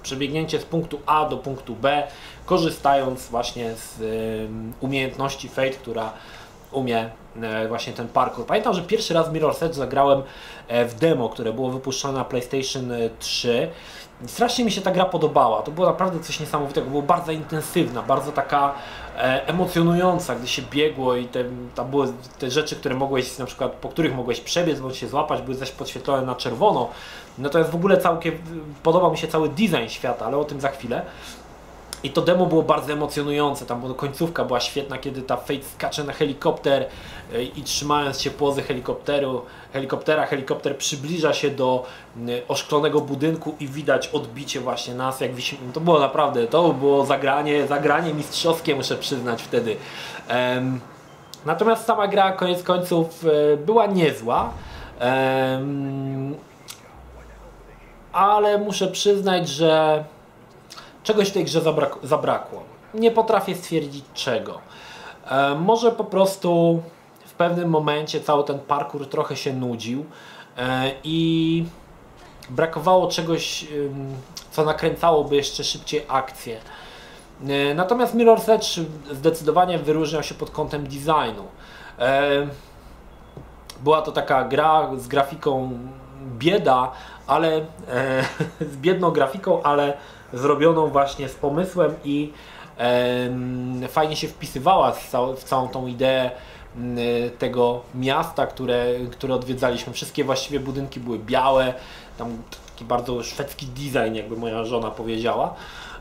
[0.03, 2.07] przebiegnięcie z punktu A do punktu B,
[2.51, 4.01] korzystając właśnie z
[4.81, 6.13] umiejętności Fate, która
[6.73, 7.11] umie
[7.43, 8.47] e, właśnie ten parkour.
[8.47, 10.23] Pamiętam, że pierwszy raz Mirror's Edge zagrałem
[10.69, 13.71] e, w demo, które było wypuszczone na PlayStation 3.
[14.25, 15.63] I Strasznie mi się ta gra podobała.
[15.63, 16.91] To było naprawdę coś niesamowitego.
[16.91, 18.75] Było bardzo intensywna, bardzo taka
[19.17, 23.73] e, emocjonująca, gdy się biegło i te, tam były te rzeczy, które mogłeś, na przykład
[23.73, 26.89] po których mogłeś przebiec bądź się złapać, były zaś podświetlone na czerwono.
[27.39, 28.39] No to jest w ogóle całkiem,
[28.83, 31.03] podobał mi się cały design świata, ale o tym za chwilę.
[32.03, 36.05] I to demo było bardzo emocjonujące, tam była końcówka była świetna, kiedy ta Fate skacze
[36.05, 36.87] na helikopter
[37.35, 41.87] e, i trzymając się pozy helikopteru, helikoptera, helikopter przybliża się do
[42.29, 45.73] y, oszklonego budynku i widać odbicie właśnie nas, jak wisimy.
[45.73, 49.77] To było naprawdę, to było zagranie, zagranie mistrzowskie, muszę przyznać wtedy.
[51.47, 54.53] Natomiast sama gra koniec końców e, była niezła.
[58.13, 60.05] Ale muszę przyznać, że
[61.03, 62.63] czegoś w tej grze zabrak zabrakło.
[62.95, 64.59] Nie potrafię stwierdzić czego.
[65.27, 66.83] E, może po prostu
[67.27, 70.05] w pewnym momencie cały ten parkour trochę się nudził
[70.59, 71.65] e, i
[72.51, 73.67] brakowało czegoś,
[74.51, 76.59] co nakręcałoby jeszcze szybciej akcję.
[77.49, 78.81] E, Natomiast Mirror's Edge
[79.13, 81.45] zdecydowanie wyróżniał się pod kątem designu.
[81.99, 82.47] E,
[83.83, 85.79] Była to taka gra z grafiką
[86.39, 86.93] bieda,
[87.27, 87.63] ale e,
[88.73, 89.97] z biedną grafiką, ale
[90.33, 92.33] zrobioną właśnie z pomysłem i
[93.89, 94.93] fajnie się wpisywała
[95.37, 96.31] w całą tą ideę
[97.39, 99.93] tego miasta, które, które odwiedzaliśmy.
[99.93, 101.75] Wszystkie właściwie budynki były białe,
[102.19, 102.43] tam
[102.81, 105.55] taki bardzo szwedzki design, jakby moja żona powiedziała,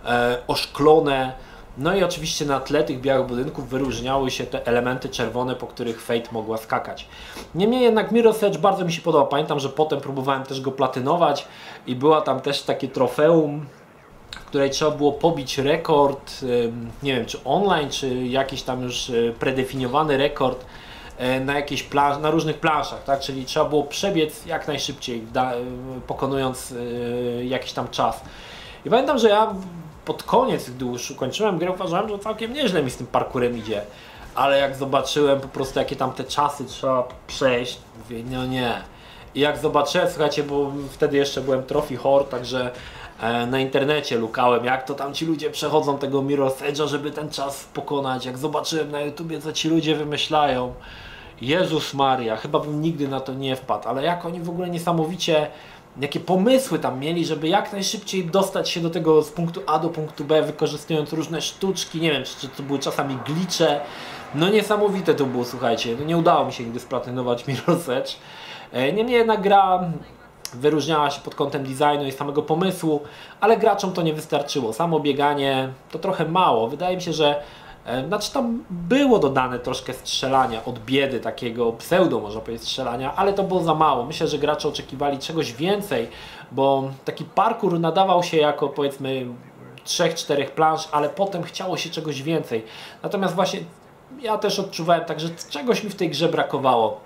[0.05, 1.33] e, oszklone.
[1.77, 6.01] No i oczywiście na tle tych białych budynków wyróżniały się te elementy czerwone, po których
[6.01, 7.07] Fate mogła skakać.
[7.55, 9.25] Niemniej jednak Mirror's Edge bardzo mi się podoba.
[9.25, 11.47] Pamiętam, że potem próbowałem też go platynować
[11.87, 13.65] i była tam też takie trofeum,
[14.49, 16.41] której trzeba było pobić rekord,
[17.03, 20.65] nie wiem czy online, czy jakiś tam już y, predefiniowany rekord
[21.17, 21.88] e, na jakiejś
[22.21, 23.19] na różnych planszach, tak?
[23.19, 26.73] Czyli trzeba było przebiec jak najszybciej, y, pokonując
[27.43, 28.21] jakiś tam czas.
[28.85, 29.53] I pamiętam, że ja
[30.05, 33.81] pod koniec, gdy już ukończyłem grę, uważałem, że całkiem nieźle mi z tym parkurem idzie.
[34.35, 38.81] Ale jak zobaczyłem po prostu jakie tam te czasy trzeba przejść, mówię, no nie.
[39.35, 42.71] I jak zobaczyłem, słuchajcie, bo wtedy jeszcze byłem trophy whore, także e,
[43.47, 47.69] na internecie lukałem, jak to tam ci ludzie przechodzą tego Mirror's Edge'a, żeby ten czas
[47.73, 48.25] pokonać.
[48.25, 50.73] Jak zobaczyłem na YouTubie, co ci ludzie wymyślają.
[51.41, 55.47] Jezus Maria, chyba bym nigdy na to nie wpadł, ale jak oni w ogóle niesamowicie,
[56.01, 59.89] jakie pomysły tam mieli, żeby jak najszybciej dostać się do tego z punktu A do
[59.89, 63.82] punktu B, wykorzystując różne sztuczki, nie wiem, czy, czy to były czasami glicze.
[64.36, 68.12] No niesamowite to było, słuchajcie, no nie udało mi się nigdy splatynować Mirror's Edge.
[68.71, 69.91] E, Niemniej jednak gra
[70.53, 73.01] wyróżniała się pod kątem designu i samego pomysłu,
[73.41, 74.73] ale graczom to nie wystarczyło.
[74.73, 76.67] Samo bieganie to trochę mało.
[76.67, 77.41] Wydaje mi się, że
[77.85, 83.33] e, znaczy tam było dodane troszkę strzelania od biedy, takiego pseudo można powiedzieć strzelania, ale
[83.33, 84.05] to było za mało.
[84.05, 86.09] Myślę, że gracze oczekiwali czegoś więcej,
[86.51, 89.25] bo taki parkour nadawał się jako powiedzmy
[89.83, 92.65] trzech, czterech plansz, ale potem chciało się czegoś więcej.
[93.03, 93.59] Natomiast właśnie
[94.21, 96.99] ja też odczuwałem tak, że czegoś mi w tej grze brakowało.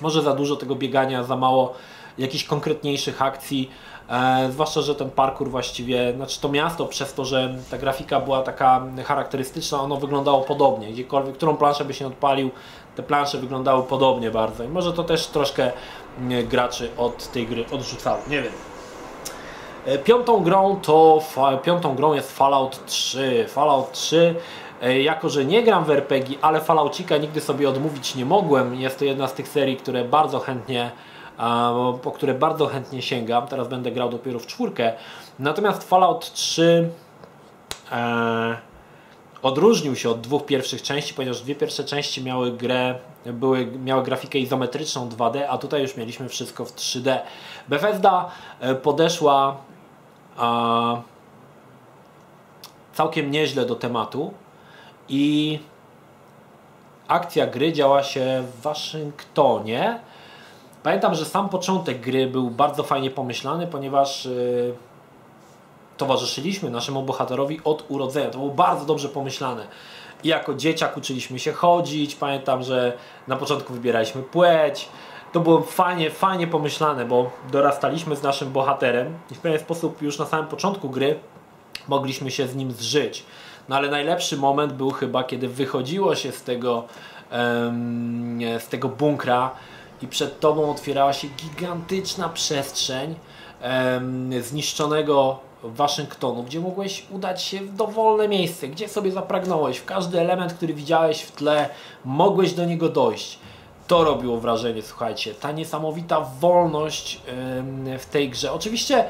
[0.00, 1.74] Może za dużo tego biegania, za mało
[2.18, 3.70] jakichś konkretniejszych akcji.
[4.08, 8.42] E, zwłaszcza, że ten parkour właściwie, znaczy to miasto przez to, że ta grafika była
[8.42, 10.92] taka charakterystyczna, ono wyglądało podobnie.
[10.92, 12.50] Gdziekolwiek, którą planszę by się odpalił,
[12.96, 14.64] te plansze wyglądały podobnie bardzo.
[14.64, 15.72] I może to też troszkę
[16.18, 18.18] mm, graczy od tej gry odrzucało.
[18.28, 18.52] Nie wiem.
[19.86, 21.22] E, Piątą grą to
[21.62, 23.44] piątą grą jest Fallout 3.
[23.48, 24.34] Fallout 3
[24.82, 28.74] e, jako, że nie gram w RPG, ale Falloutika nigdy sobie odmówić nie mogłem.
[28.74, 30.90] Jest to jedna z tych serii, które bardzo chętnie
[32.02, 33.46] po które bardzo chętnie sięgam.
[33.46, 34.92] Teraz będę grał dopiero w czwórkę.
[35.38, 36.90] Natomiast Fallout 3
[37.92, 38.56] e,
[39.42, 44.38] odróżnił się od dwóch pierwszych części, ponieważ dwie pierwsze części miały grę, były, miały grafikę
[44.38, 47.18] izometryczną 2D, a tutaj już mieliśmy wszystko w 3D.
[47.68, 49.56] Bethesda e, podeszła
[52.92, 54.34] całkiem nieźle do tematu
[55.08, 55.58] i
[57.08, 60.00] akcja gry działa się w Waszyngtonie.
[60.82, 64.74] Pamiętam, że sam początek gry był bardzo fajnie pomyślany, ponieważ yy,
[65.96, 68.30] towarzyszyliśmy naszemu bohaterowi od urodzenia.
[68.30, 69.66] To było bardzo dobrze pomyślane.
[70.24, 72.14] I jako dzieciak uczyliśmy się chodzić.
[72.14, 72.92] Pamiętam, że
[73.28, 74.88] na początku wybieraliśmy płeć.
[75.32, 80.18] to było fajnie, fajnie pomyślane, bo dorastaliśmy z naszym bohaterem i w pewien sposób już
[80.18, 81.18] na samym początku gry
[81.88, 83.24] mogliśmy się z nim zżyć.
[83.68, 86.84] No ale najlepszy moment był chyba, kiedy wychodziło się z tego,
[88.58, 89.50] z tego bunkra
[90.02, 93.14] i przed tobą otwierała się gigantyczna przestrzeń
[94.40, 99.78] zniszczonego Waszyngtonu, gdzie mogłeś udać się w dowolne miejsce, gdzie sobie zapragnąłeś.
[99.78, 101.68] W każdy element, który widziałeś w tle,
[102.04, 103.38] mogłeś do niego dojść.
[103.86, 105.34] To robiło wrażenie, słuchajcie.
[105.34, 107.20] Ta niesamowita wolność
[107.98, 108.52] w tej grze.
[108.52, 109.04] Oczywiście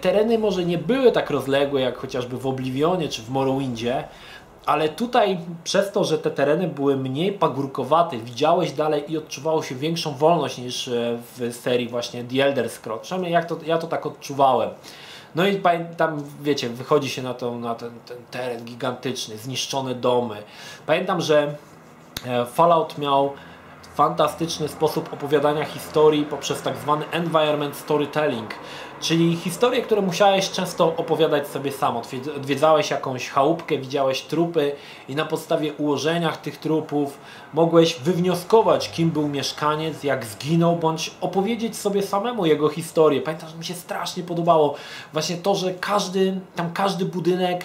[0.00, 4.04] tereny może nie były tak rozległe jak chociażby w Oblivionie czy w Morrowindzie,
[4.66, 9.74] ale tutaj przez to, że te tereny były mniej pagórkowate, widziałeś dalej i odczuwało się
[9.74, 13.02] większą wolność niż e, w serii właśnie The Elder Scrolls.
[13.02, 14.70] Przynajmniej jak to, ja to tak odczuwałem.
[15.34, 15.62] No i
[15.96, 20.36] tam, wiecie, wychodzi się na, na ten, ten teren gigantyczny, zniszczone domy.
[20.86, 21.54] Pamiętam, że
[22.26, 23.32] e, Fallout miał
[23.94, 28.50] fantastyczny sposób opowiadania historii poprzez tak zwany environment storytelling,
[29.00, 31.96] czyli historie, które musiałeś często opowiadać sobie sam.
[32.36, 34.72] Odwiedzałeś jakąś chałupkę, widziałeś trupy
[35.08, 37.18] i na podstawie ułożeniach tych trupów
[37.54, 43.20] mogłeś wywnioskować, kim był mieszkaniec, jak zginął, bądź opowiedzieć sobie samemu jego historię.
[43.20, 44.74] Pamiętam, że mi się strasznie podobało
[45.12, 47.64] właśnie to, że każdy, tam każdy budynek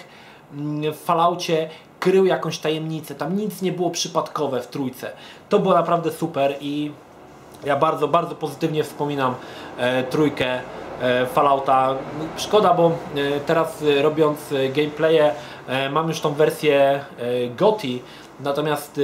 [0.52, 1.68] mm, w Falloutie
[2.00, 3.14] krył jakąś tajemnicę.
[3.14, 5.10] Tam nic nie było przypadkowe w trójce.
[5.48, 6.92] To było naprawdę super i
[7.64, 9.34] ja bardzo, bardzo pozytywnie wspominam
[9.78, 10.60] e, trójkę
[11.34, 11.94] Fallouta.
[12.36, 12.86] Szkoda, bo
[13.16, 15.34] e, teraz e, robiąc e, gameplaye
[15.66, 16.76] e, mam już tą wersję
[17.18, 18.02] e, GOTI,
[18.40, 19.00] natomiast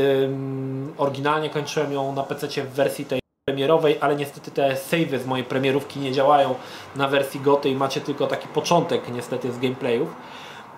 [0.98, 5.44] oryginalnie kończyłem ją na PC w wersji tej premierowej, ale niestety te savey z mojej
[5.44, 6.54] premierówki nie działają
[6.96, 10.08] na wersji GOTY i macie tylko taki początek niestety z gameplayów.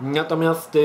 [0.00, 0.78] Natomiast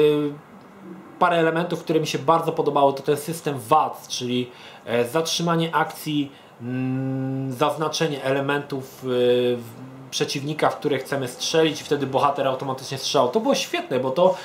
[1.19, 4.51] parę elementów, które mi się bardzo podobały, to ten system VAT, czyli
[4.85, 12.97] e, zatrzymanie akcji, mm, zaznaczenie elementów e, przeciwnika, w które chcemy strzelić wtedy bohater automatycznie
[12.97, 13.29] strzał.
[13.29, 14.35] To było świetne, bo to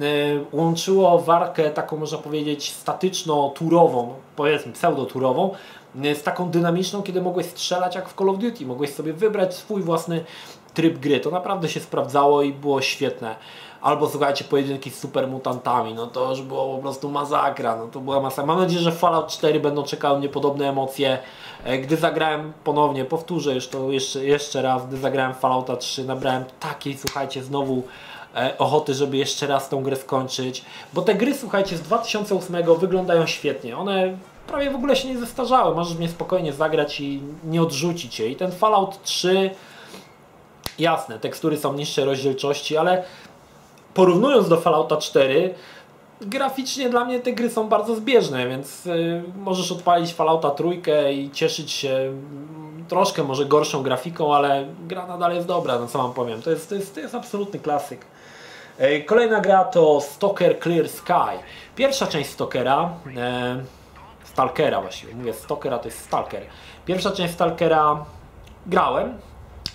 [0.00, 0.04] e,
[0.52, 5.50] łączyło warkę taką można powiedzieć statyczno-turową, powiedzmy pseudo-turową,
[5.94, 9.82] z taką dynamiczną, kiedy mogłeś strzelać jak w Call of Duty, mogłeś sobie wybrać swój
[9.82, 10.24] własny
[10.74, 11.20] tryb gry.
[11.20, 13.36] To naprawdę się sprawdzało i było świetne
[13.80, 18.00] albo słuchajcie, pojedynki z super mutantami, no to już było po prostu masakra, no to
[18.00, 18.46] była masa.
[18.46, 21.18] Mam nadzieję, że Fallout 4 będą czekały mnie podobne emocje.
[21.64, 26.44] E, gdy zagrałem ponownie, powtórzę już to jeszcze, jeszcze raz, gdy zagrałem Fallouta 3, nabrałem
[26.60, 27.82] takiej, słuchajcie, znowu
[28.34, 33.26] e, ochoty, żeby jeszcze raz tą grę skończyć, bo te gry, słuchajcie, z 2008 wyglądają
[33.26, 38.20] świetnie, one prawie w ogóle się nie zestarzały, możesz mnie spokojnie zagrać i nie odrzucić
[38.20, 38.28] je.
[38.28, 39.50] I ten Fallout 3,
[40.78, 43.04] jasne, tekstury są niższej rozdzielczości, ale
[43.98, 45.54] porównując do Fallouta 4,
[46.20, 51.30] graficznie dla mnie te gry są bardzo zbieżne, więc y, możesz odpalić Fallouta trójkę i
[51.30, 56.12] cieszyć się mm, troszkę może gorszą grafiką, ale gra nadal jest dobra, no co mam
[56.12, 56.42] powiem.
[56.42, 58.06] To jest, to jest, to jest absolutny klasyk.
[59.06, 61.42] Kolejna gra to Stalker Clear Sky.
[61.76, 63.64] Pierwsza część Stalkera, e,
[64.24, 66.42] Stalkera właściwie, mówię Stalkera to jest Stalker.
[66.86, 68.04] Pierwsza część Stalkera
[68.66, 69.18] grałem,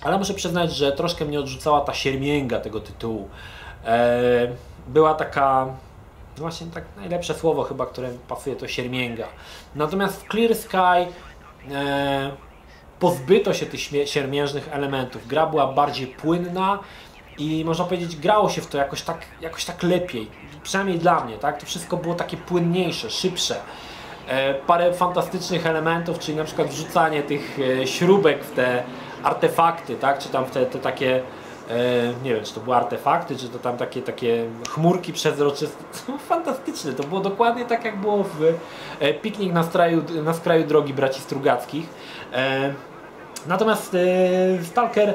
[0.03, 3.29] ale muszę przyznać, że troszkę mnie odrzucała ta siermięga tego tytułu.
[3.85, 4.47] E,
[4.87, 5.65] była taka,
[6.37, 9.27] no właśnie tak najlepsze słowo chyba, które pasuje to siermięga.
[9.75, 11.13] Natomiast w Clear Sky
[11.71, 12.31] e,
[12.99, 15.27] pozbyto się tych siermiężnych elementów.
[15.27, 16.79] Gra była bardziej płynna
[17.37, 20.27] i można powiedzieć grało się w to jakoś tak, jakoś tak lepiej.
[20.63, 21.59] Przynajmniej dla mnie, tak?
[21.59, 23.55] To wszystko było takie płynniejsze, szybsze.
[24.27, 28.83] E, parę fantastycznych elementów, czyli na przykład wrzucanie tych śrubek w te
[29.23, 30.19] artefakty, tak?
[30.19, 31.42] Czy tam w te, te takie E,
[32.23, 35.83] nie wiem, czy to były artefakty, czy to tam takie, takie chmurki przezroczyste.
[36.29, 38.53] Fantastyczne, to było dokładnie tak jak było w
[38.99, 41.85] e, Piknik na, straju, na skraju drogi braci Strugackich.
[42.33, 42.73] E,
[43.47, 43.97] natomiast
[44.63, 45.13] Stalker,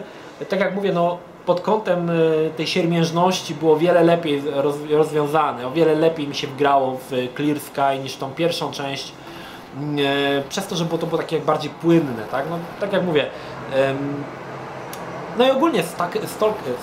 [0.48, 2.11] tak jak mówię, no pod kątem
[2.56, 4.42] tej siermiężności było wiele lepiej
[4.90, 9.12] rozwiązane, o wiele lepiej mi się wgrało w Clear Sky niż tą pierwszą część
[10.48, 12.44] przez to, że było to było takie bardziej płynne, tak?
[12.50, 13.26] No, tak jak mówię,
[15.38, 16.74] no i ogólnie Stalker, Stalker,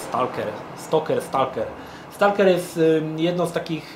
[0.77, 1.67] Stalker, Stalker.
[2.11, 2.79] Stalker jest
[3.17, 3.95] jedną z takich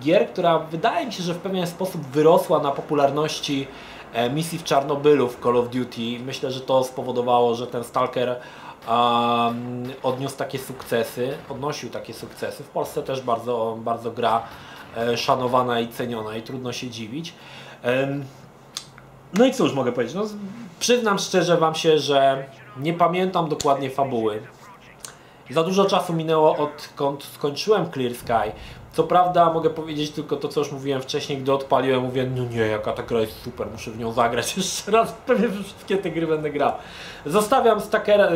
[0.00, 3.66] gier, która wydaje mi się, że w pewien sposób wyrosła na popularności
[4.12, 6.18] e, misji w Czarnobylu w Call of Duty.
[6.24, 12.62] Myślę, że to spowodowało, że ten Stalker um, odniósł takie sukcesy, odnosił takie sukcesy.
[12.62, 14.42] W Polsce też bardzo, bardzo gra
[14.96, 17.34] e, szanowana i ceniona i trudno się dziwić.
[19.34, 20.24] No i cóż mogę powiedzieć, no,
[20.80, 22.44] przyznam szczerze Wam się, że
[22.76, 24.42] nie pamiętam dokładnie fabuły.
[25.50, 28.52] Za dużo czasu minęło odkąd skończyłem Clear Sky.
[28.92, 32.60] Co prawda mogę powiedzieć tylko to, co już mówiłem wcześniej, gdy odpaliłem, mówię, no nie,
[32.60, 36.26] jaka ta gra jest super, muszę w nią zagrać jeszcze raz, pewnie wszystkie te gry
[36.26, 36.72] będę grał.
[37.26, 38.28] Zostawiam Stalkera,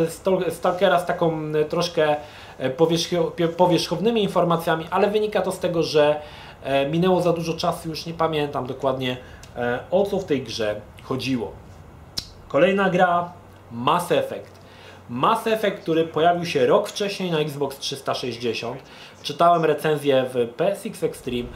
[0.51, 2.17] Stalkera z taką e, troszkę
[2.59, 2.71] e,
[3.57, 6.21] powierzchownymi informacjami, ale wynika to z tego, że
[6.63, 9.17] e, minęło za dużo czasu, już nie pamiętam dokładnie
[9.91, 11.53] o co w tej grze chodziło.
[12.49, 13.33] Kolejna gra
[13.73, 14.67] Mass Effect.
[15.11, 18.83] Mass Effect, który pojawił się rok wcześniej na Xbox 360.
[19.23, 21.49] Czytałem recenzję w PSX Extreme.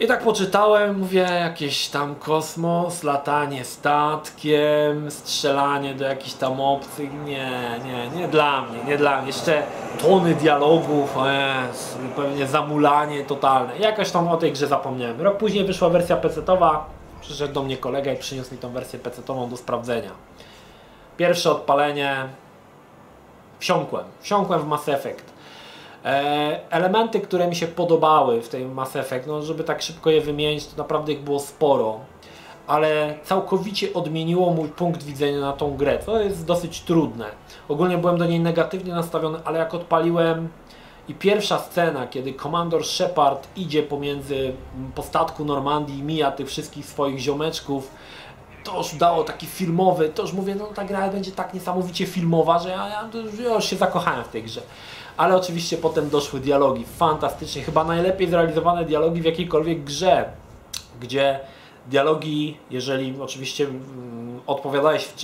[0.00, 7.12] I tak poczytałem, mówię, jakieś tam kosmos, latanie statkiem, strzelanie do jakichś tam obcych.
[7.24, 9.26] Nie, nie, nie dla mnie, nie dla mnie.
[9.26, 9.62] Jeszcze
[10.02, 11.16] tony dialogów,
[12.16, 13.78] pewnie zamulanie totalne.
[13.78, 15.20] Jakoś tam o tej grze zapomniałem.
[15.20, 16.84] Rok później wyszła wersja PC-towa.
[17.20, 20.10] Przyszedł do mnie kolega i przyniósł mi tą wersję PC-tową do sprawdzenia.
[21.16, 22.28] Pierwsze odpalenie.
[23.58, 24.04] Wsiąkłem.
[24.20, 25.32] Wsiąkłem w Mass Effect.
[26.04, 30.20] E, elementy, które mi się podobały w tej Mass Effect, no żeby tak szybko je
[30.20, 32.00] wymienić, to naprawdę ich było sporo.
[32.66, 37.26] Ale całkowicie odmieniło mój punkt widzenia na tą grę, co jest dosyć trudne.
[37.68, 40.48] Ogólnie byłem do niej negatywnie nastawiony, ale jak odpaliłem
[41.08, 44.52] i pierwsza scena, kiedy komandor Shepard idzie pomiędzy
[44.94, 47.90] po statku Normandii i mija tych wszystkich swoich ziomeczków,
[48.64, 52.58] to już dało taki filmowy, to już mówię, no ta gra będzie tak niesamowicie filmowa,
[52.58, 53.08] że ja, ja,
[53.54, 54.60] już się zakochałem w tej grze.
[55.16, 60.24] Ale oczywiście potem doszły dialogi, fantastycznie, chyba najlepiej zrealizowane dialogi w jakiejkolwiek grze,
[61.00, 61.40] gdzie
[61.86, 65.16] dialogi, jeżeli oczywiście mm, odpowiadałeś w,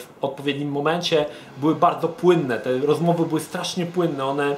[0.00, 1.26] w odpowiednim momencie,
[1.58, 4.56] były bardzo płynne, te rozmowy były strasznie płynne, one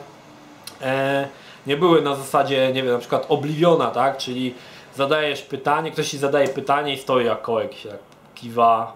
[0.83, 1.28] e,
[1.66, 4.54] nie były na zasadzie, nie wiem, na przykład obliwiona, tak, czyli
[4.96, 8.08] zadajesz pytanie, ktoś ci zadaje pytanie i stoi jak kołek się tak
[8.40, 8.92] kiwa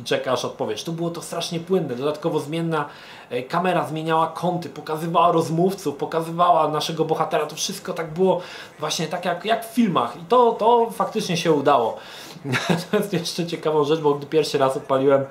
[0.00, 0.84] i czeka aż odpowiesz.
[0.84, 2.88] Tu było to strasznie płynne, dodatkowo zmienna
[3.30, 8.40] e, kamera zmieniała kąty, pokazywała rozmówców, pokazywała naszego bohatera, to wszystko tak było
[8.78, 10.16] właśnie tak jak, jak w filmach.
[10.16, 11.96] I to, to faktycznie się udało.
[12.90, 15.24] to jest jeszcze ciekawą rzecz, bo gdy pierwszy raz odpaliłem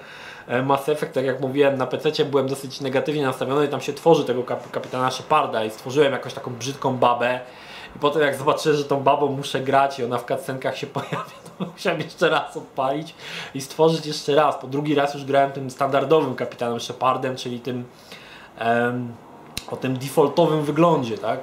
[0.47, 3.65] e, Mass Effect, tak jak mówiłem, na PC byłem dosyć negatywnie nastawiony.
[3.65, 7.39] I tam się tworzy tego kap kapitana Sheparda i stworzyłem jakąś taką brzydką babę.
[7.95, 11.48] I potem jak zobaczyłem, że tą babą muszę grać i ona w cutscenkach się pojawia,
[11.74, 13.15] musiałem jeszcze raz odpalić
[13.54, 14.56] i stworzyć jeszcze raz.
[14.56, 17.86] Po drugi raz już grałem tym standardowym kapitanem Shepardem, czyli tym
[18.58, 19.13] em,
[19.72, 21.39] o tym defaultowym wyglądzie, tak?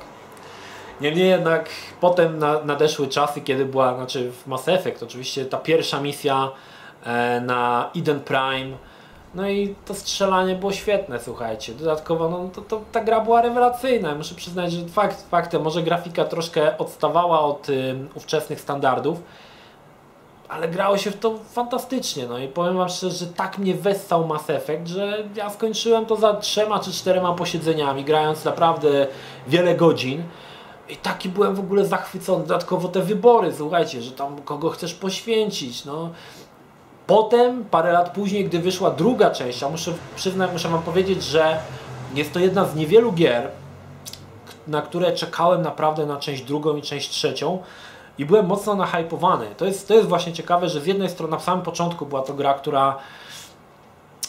[1.01, 1.69] Niemniej jednak
[2.01, 6.51] potem na, nadeszły czasy, kiedy była, znaczy w Mass Effect oczywiście ta pierwsza misja
[7.05, 8.77] e, na Eden Prime,
[9.35, 11.73] no i to strzelanie było świetne, słuchajcie.
[11.75, 14.15] Dodatkowo no, to, to, ta gra była rewelacyjna.
[14.15, 19.23] Muszę przyznać, że fakt faktem, może grafika troszkę odstawała od y, ówczesnych standardów,
[20.49, 22.27] ale grało się w to fantastycznie.
[22.27, 26.17] No i powiem Wam szczerze, że tak mnie wessał Mass Effect, że ja skończyłem to
[26.17, 29.07] za trzema czy czterema posiedzeniami, grając naprawdę
[29.49, 30.23] wiele godzin.
[30.89, 32.47] I taki byłem w ogóle zachwycony.
[32.47, 35.85] Dodatkowo te wybory, słuchajcie, że tam kogo chcesz poświęcić.
[35.85, 36.11] No,
[37.07, 41.59] Potem, parę lat później, gdy wyszła druga część, a muszę przyznać, muszę Wam powiedzieć, że
[42.15, 43.49] jest to jedna z niewielu gier,
[44.69, 47.63] na które czekałem naprawdę na część drugą i część trzecią
[48.19, 49.47] i byłem mocno nahypowany.
[49.57, 52.35] To jest, to jest właśnie ciekawe, że z jednej strony na samym początku była to
[52.35, 52.97] gra, która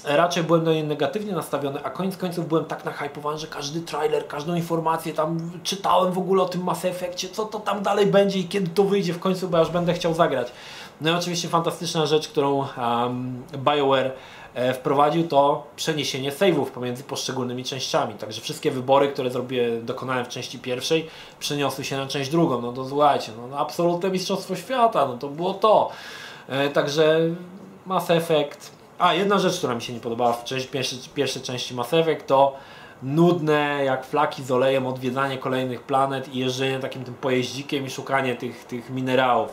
[0.03, 4.27] raczej byłem do niej negatywnie nastawiony, a koniec końców byłem tak nahypowany, że każdy trailer,
[4.27, 8.39] każdą informację tam czytałem w ogóle o tym Mass Effectie, co to tam dalej będzie
[8.39, 10.51] i kiedy to wyjdzie w końcu, bo ja już będę chciał zagrać.
[11.01, 14.11] No i oczywiście fantastyczna rzecz, którą um, BioWare
[14.73, 18.13] wprowadził to przeniesienie save'ów pomiędzy poszczególnymi częściami.
[18.13, 21.07] Także wszystkie wybory, które zrobię, dokonałem w części pierwszej,
[21.39, 22.61] przeniosły się na część drugą.
[22.61, 25.89] No to słuchajcie, no, no absolutne mistrzostwo świata, no to było to.
[26.47, 27.19] E, także
[27.85, 28.71] Mass Effect.
[28.99, 32.27] A, jedna rzecz, która mi się nie podobała w części, pierwszej, pierwszej części Mass Effect
[32.27, 32.55] to
[33.03, 38.35] nudne jak flaki z olejem odwiedzanie kolejnych planet i jeżdżenie takim tym pojeździkiem i szukanie
[38.35, 39.51] tych, tych minerałów.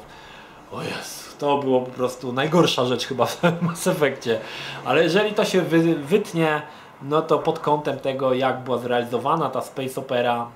[0.72, 4.41] O Jezu to było po prostu najgorsza rzecz chyba w Mass Effectie.
[4.85, 6.62] Ale jeżeli to się wy, wytnie,
[7.03, 10.47] no to pod kątem tego, jak była zrealizowana ta Space Opera,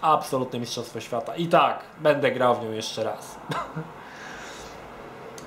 [0.00, 1.36] absolutne mistrzostwo świata.
[1.36, 3.36] I tak, będę grał w nią jeszcze raz.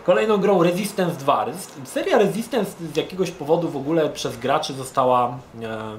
[0.06, 1.46] Kolejną grą Resistance 2.
[1.84, 5.98] Seria Resistance z jakiegoś powodu w ogóle przez graczy została e,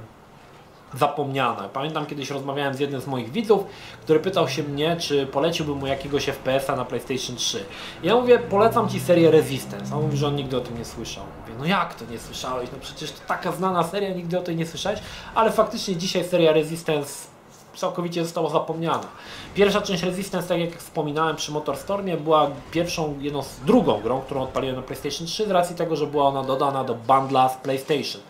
[0.99, 1.69] zapomniane.
[1.73, 3.65] Pamiętam kiedyś rozmawiałem z jednym z moich widzów,
[4.03, 7.65] który pytał się mnie, czy poleciłbym mu jakiegoś FPS-a na PlayStation 3.
[8.03, 9.97] Ja mówię, polecam Ci serię Resistance.
[9.97, 11.25] On mówi, że on nigdy o tym nie słyszał.
[11.41, 12.69] Mówię, no jak to nie słyszałeś?
[12.73, 15.01] No przecież to taka znana seria, nigdy o tej nie słyszałeś.
[15.35, 17.35] Ale faktycznie dzisiaj seria Resistance
[17.77, 19.07] całkowicie została zapomniana.
[19.55, 24.43] Pierwsza część Resistance, tak jak wspominałem przy Motorstormie, była pierwszą, jedną z drugą grą, którą
[24.43, 28.21] odpaliłem na PlayStation 3 z racji tego, że była ona dodana do bundla z PlayStation.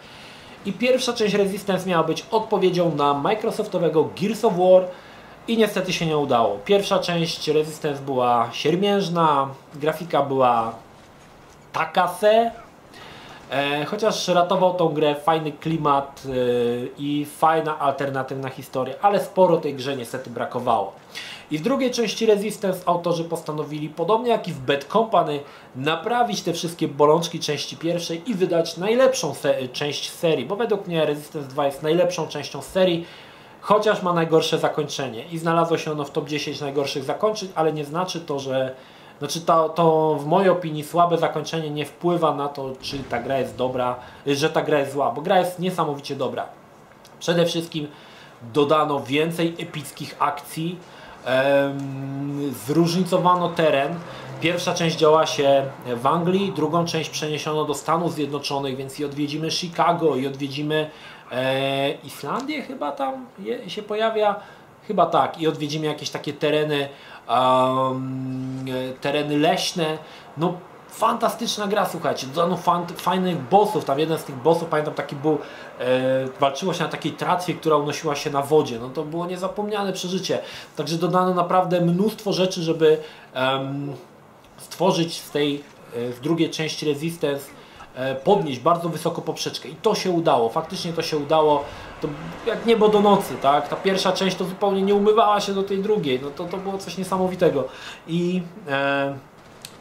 [0.67, 4.83] I pierwsza część Resistance miała być odpowiedzią na Microsoftowego Gears of War
[5.49, 6.59] i niestety się nie udało.
[6.65, 10.75] Pierwsza część Resistance była siermiężna, grafika była
[11.73, 12.51] taka se,
[13.51, 16.31] e, chociaż ratował tą grę fajny klimat e,
[16.99, 20.93] i fajna alternatywna historia, ale sporo tej grze niestety brakowało.
[21.51, 25.41] I w drugiej części Resistance autorzy postanowili, podobnie jak i w Bad Company,
[25.77, 31.07] naprawić te wszystkie bolączki części pierwszej i wydać najlepszą se część serii, bo według mnie
[31.07, 33.07] Resistance 2 jest najlepszą częścią serii,
[33.61, 37.85] chociaż ma najgorsze zakończenie i znalazło się ono w top 10 najgorszych zakończeń, ale nie
[37.85, 38.75] znaczy to, że
[39.19, 43.39] znaczy to, to w mojej opinii słabe zakończenie nie wpływa na to, czy ta gra
[43.39, 46.49] jest dobra, że ta gra jest zła, bo gra jest niesamowicie dobra.
[47.21, 47.89] Przede wszystkim
[48.53, 50.79] dodano więcej epickich akcji,
[52.67, 53.95] zróżnicowano teren.
[54.41, 55.65] Pierwsza część działa się
[55.97, 60.91] w Anglii, drugą część przeniesiono do Stanów Zjednoczonych, więc i odwiedzimy Chicago, i odwiedzimy
[61.33, 64.37] e, Islandię chyba tam je, się pojawia,
[64.87, 66.89] chyba tak, i odwiedzimy jakieś takie tereny,
[67.29, 68.65] um,
[69.01, 69.99] tereny leśne.
[70.37, 70.55] No
[70.95, 72.59] fantastyczna gra, słuchajcie, dodano
[72.97, 75.39] fajnych bossów, tam jeden z tych bossów, pamiętam taki był,
[75.81, 79.93] e, walczyło się na takiej tratwie, która unosiła się na wodzie, no to było niezapomniane
[79.93, 80.39] przeżycie,
[80.77, 82.99] także dodano naprawdę mnóstwo rzeczy, żeby
[84.59, 85.63] stworzyć z tej,
[85.97, 87.45] e, z drugiej części Resistance,
[87.95, 89.69] e, podnieść bardzo wysoko poprzeczkę.
[89.69, 91.65] I to się udało, faktycznie to się udało,
[92.01, 92.09] to
[92.47, 95.79] jak niebo do nocy, tak, ta pierwsza część to zupełnie nie umywała się do tej
[95.79, 97.65] drugiej, no to, to było coś niesamowitego.
[98.07, 99.34] I e,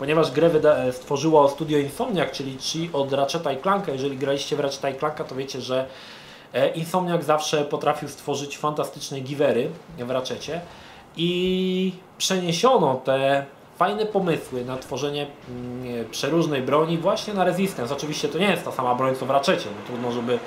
[0.04, 0.50] ponieważ grę
[0.92, 3.92] stworzyło studio Insomniac, czyli ci od Ratcheta i Clanka.
[3.92, 5.86] Jeżeli graliście w Ratcheta i Clanka, to wiecie, że
[6.54, 10.62] e, Insomniac zawsze potrafił stworzyć fantastyczne givery w Ratchetie
[11.18, 13.46] i przeniesiono te
[13.78, 17.96] fajne pomysły na tworzenie mm, przeróżnej broni właśnie na Resistance.
[17.96, 20.40] Oczywiście to nie jest ta sama broń co w Ratchetie, no trudno, żeby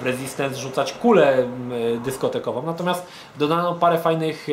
[0.00, 3.06] w Resistance rzucać kulę mm, dyskotekową, natomiast
[3.38, 4.52] dodano parę fajnych e,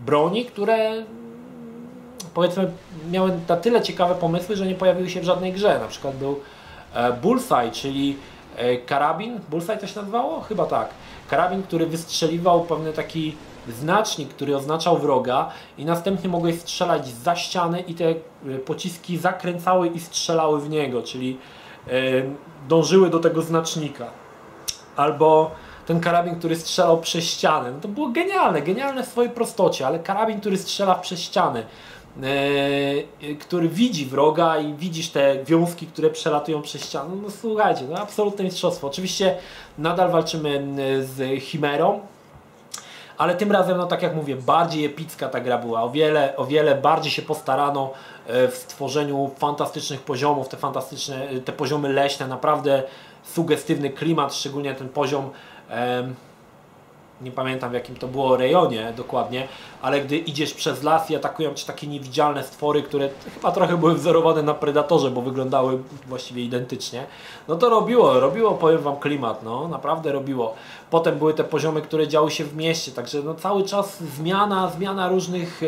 [0.00, 1.04] broni, które
[2.34, 2.70] powiedzmy
[3.10, 5.78] miały na tyle ciekawe pomysły, że nie pojawiły się w żadnej grze.
[5.78, 6.40] Na przykład był
[6.94, 8.16] e, Bullseye, czyli
[8.56, 10.40] e, karabin, Bullseye to się nazywało?
[10.40, 10.88] Chyba tak.
[11.30, 13.36] Karabin, który wystrzeliwał pewny taki
[13.68, 18.14] znacznik, który oznaczał wroga i następnie mogłeś strzelać za ściany i te e,
[18.66, 21.38] pociski zakręcały i strzelały w niego, czyli
[22.68, 24.06] dążyły do tego znacznika.
[24.96, 25.50] Albo
[25.86, 27.72] ten karabin, który strzelał przez ściany.
[27.72, 31.66] No to było genialne, genialne w swojej prostocie, ale karabin, który strzela przez ściany.
[32.16, 37.10] E, który widzi wroga i widzisz te wiązki, które przelatują przez ścianę.
[37.22, 38.86] No słuchajcie, no absolutne mistrzostwo.
[38.86, 39.36] Oczywiście
[39.78, 40.66] nadal walczymy
[41.04, 42.00] z Chimerą,
[43.18, 45.82] ale tym razem, no tak jak mówię, bardziej epicka ta gra była.
[45.82, 47.90] O wiele, o wiele bardziej się postarano
[48.26, 52.82] e, w stworzeniu fantastycznych poziomów, te fantastyczne, te poziomy leśne, naprawdę
[53.22, 55.30] sugestywny klimat, szczególnie ten poziom
[57.22, 59.48] nie pamiętam w jakim to było rejonie dokładnie,
[59.82, 63.94] ale gdy idziesz przez las i atakują cię takie niewidzialne stwory, które chyba trochę były
[63.94, 67.06] wzorowane na Predatorze, bo wyglądały właściwie identycznie,
[67.48, 70.54] no to robiło, robiło, powiem Wam, klimat, no naprawdę robiło.
[70.90, 75.08] Potem były te poziomy, które działy się w mieście, także no cały czas zmiana, zmiana
[75.08, 75.60] różnych,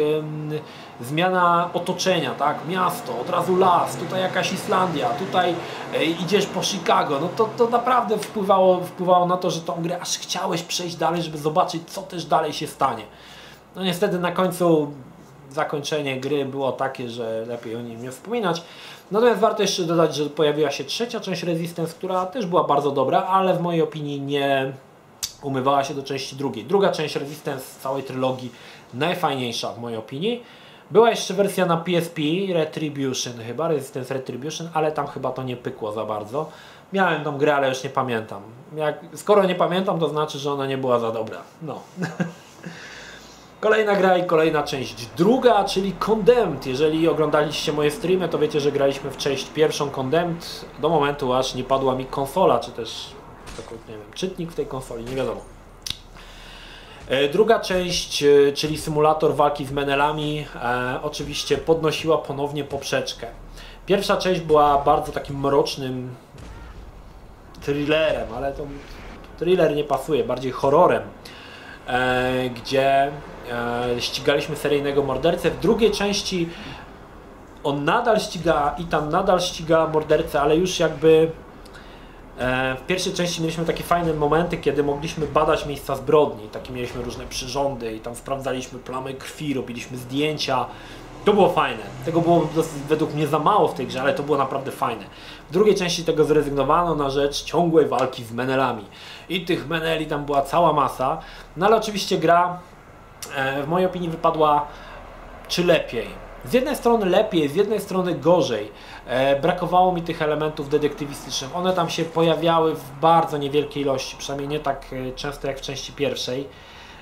[1.01, 5.55] zmiana otoczenia, tak, miasto, od razu las, tutaj jakaś Islandia, tutaj
[5.95, 10.01] e, idziesz po Chicago, no to, to naprawdę wpływało, wpływało na to, że tą grę
[10.01, 13.05] aż chciałeś przejść dalej, żeby zobaczyć, co też dalej się stanie.
[13.77, 14.93] No niestety na końcu
[15.51, 18.63] zakończenie gry było takie, że lepiej o nim nie wspominać.
[19.11, 23.23] Natomiast warto jeszcze dodać, że pojawiła się trzecia część Resistance, która też była bardzo dobra,
[23.23, 24.73] ale w mojej opinii nie
[25.43, 26.65] umywała się do części drugiej.
[26.65, 28.51] Druga część Resistance z całej trylogii
[28.95, 30.43] najfajniejsza w mojej opinii.
[30.91, 32.23] Była jeszcze wersja na PSP,
[32.53, 36.49] Retribution chyba, Resistance Retribution, ale tam chyba to nie pykło za bardzo.
[36.93, 38.43] Miałem tą grę, ale już nie pamiętam.
[38.77, 41.39] Jak, skoro nie pamiętam, to znaczy, że ona nie była za dobra.
[41.63, 41.81] No.
[43.61, 46.67] Kolejna gra i kolejna część druga, czyli Condemned.
[46.67, 51.55] Jeżeli oglądaliście moje streamy, to wiecie, że graliśmy w część pierwszą Condemned do momentu, aż
[51.55, 53.15] nie padła mi konsola, czy też
[53.89, 55.54] nie wiem, czytnik w tej konsoli, nie wiadomo.
[57.09, 63.27] E, druga część, e, czyli symulator walki z menelami, e, oczywiście podnosiła ponownie poprzeczkę.
[63.87, 66.15] Pierwsza część była bardzo takim mrocznym
[67.61, 68.67] thrillerem, ale to
[69.39, 71.03] thriller nie pasuje, bardziej horrorem,
[72.55, 73.11] gdzie
[73.99, 75.51] ścigaliśmy seryjnego mordercę.
[75.51, 76.49] W drugiej części
[77.65, 81.31] on nadal ściga i tam nadal ściga mordercę, ale już jakby
[82.39, 86.49] w pierwszej części mieliśmy takie fajne momenty, kiedy mogliśmy badać miejsca zbrodni.
[86.49, 90.67] Takie mieliśmy różne przyrządy i tam sprawdzaliśmy plamy krwi, robiliśmy zdjęcia
[91.25, 91.83] To było fajne.
[92.05, 92.49] Tego było
[92.89, 95.05] według mnie za mało w tej grze, ale to było naprawdę fajne.
[95.51, 98.85] W drugiej części tego zrezygnowano na rzecz ciągłej walki z menelami.
[99.29, 101.19] I tych meneli tam była cała masa.
[101.57, 102.59] No ale oczywiście gra
[103.37, 104.67] e, w mojej opinii wypadła
[105.49, 106.24] czy lepiej.
[106.45, 108.73] Z jednej strony lepiej, z jednej strony gorzej.
[109.07, 111.57] E, brakowało mi tych elementów detektywistycznych.
[111.57, 115.61] One tam się pojawiały w bardzo niewielkiej ilości, przynajmniej nie tak e, często jak w
[115.61, 116.49] części pierwszej.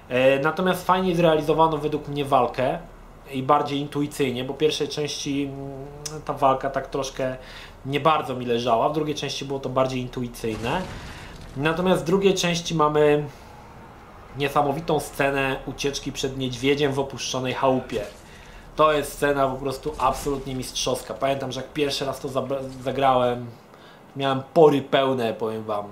[0.08, 2.78] E, natomiast fajnie zrealizowano według mnie walkę
[3.32, 7.36] i bardziej intuicyjnie, bo pierwszej części mm, ta walka tak troszkę
[7.86, 10.82] nie bardzo mi leżała, w drugiej części było to bardziej intuicyjne.
[11.56, 13.24] Natomiast w drugiej części mamy
[14.38, 18.02] niesamowitą scenę ucieczki przed niedźwiedziem w opuszczonej chałupie.
[18.76, 21.14] To jest scena po prostu absolutnie mistrzowska.
[21.14, 22.28] Pamiętam, że jak pierwszy raz to
[22.84, 23.46] zagrałem,
[24.16, 25.84] miałem pory pełne, powiem Wam.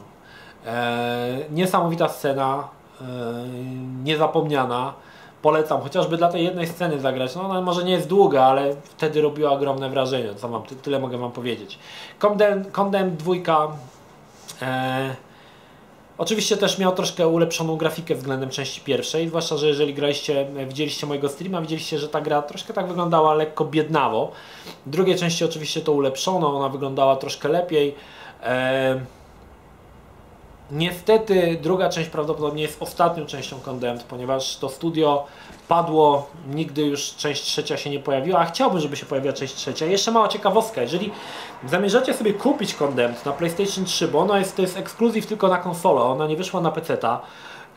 [0.66, 2.68] Eee, niesamowita scena,
[3.00, 3.06] eee,
[4.04, 4.94] niezapomniana.
[5.42, 7.36] Polecam, chociażby dla tej jednej sceny zagrać.
[7.36, 10.34] No ona może nie jest długa, ale wtedy robiła ogromne wrażenie.
[10.34, 11.78] Co mam, tyle mogę Wam powiedzieć.
[12.18, 13.32] Condemn, Condemn 2
[14.62, 15.10] eee,
[16.20, 21.28] Oczywiście też miał troszkę ulepszoną grafikę względem części pierwszej, zwłaszcza, że jeżeli graliście, widzieliście mojego
[21.28, 24.32] streama, widzieliście, że ta gra troszkę tak wyglądała lekko biednawo.
[24.86, 27.94] W drugiej części oczywiście to ulepszono, ona wyglądała troszkę lepiej.
[28.42, 29.00] Eee,
[30.72, 35.26] Niestety druga część prawdopodobnie jest ostatnią częścią Condemned, ponieważ to studio
[35.68, 39.86] padło, nigdy już część trzecia się nie pojawiła, a chciałbym, żeby się pojawiła część trzecia.
[39.86, 41.10] Jeszcze mała ciekawostka, jeżeli
[41.68, 45.58] zamierzacie sobie kupić Condemned na PlayStation 3, bo ona jest, to jest ekskluzyw tylko na
[45.58, 47.20] konsolę, ona nie wyszła na PC-ta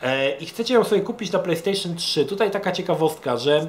[0.02, 3.66] e, i chcecie ją sobie kupić na PlayStation 3, tutaj taka ciekawostka, że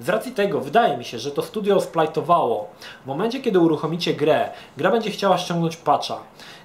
[0.00, 2.68] z racji tego wydaje mi się, że to studio splajtowało.
[3.04, 6.18] W momencie, kiedy uruchomicie grę, gra będzie chciała ściągnąć patcha.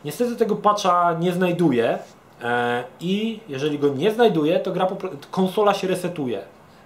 [0.06, 2.00] Niestety tego patcha nie znajduje
[2.42, 4.88] e, i jeżeli go nie znajduje, to gra
[5.32, 6.42] konsola się resetuje.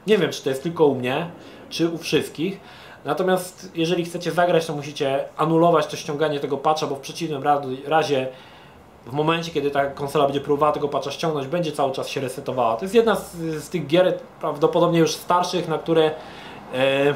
[0.07, 1.29] Nie wiem, czy to jest tylko u mnie,
[1.69, 2.59] czy u wszystkich.
[3.05, 7.43] Natomiast jeżeli chcecie zagrać, to musicie anulować to ściąganie tego patcha, bo w przeciwnym
[7.87, 8.27] razie
[9.05, 12.75] w momencie, kiedy ta konsola będzie próbowała tego patcha ściągnąć, będzie cały czas się resetowała.
[12.75, 16.11] To jest jedna z, z tych gier prawdopodobnie już starszych, na które
[16.73, 17.13] e,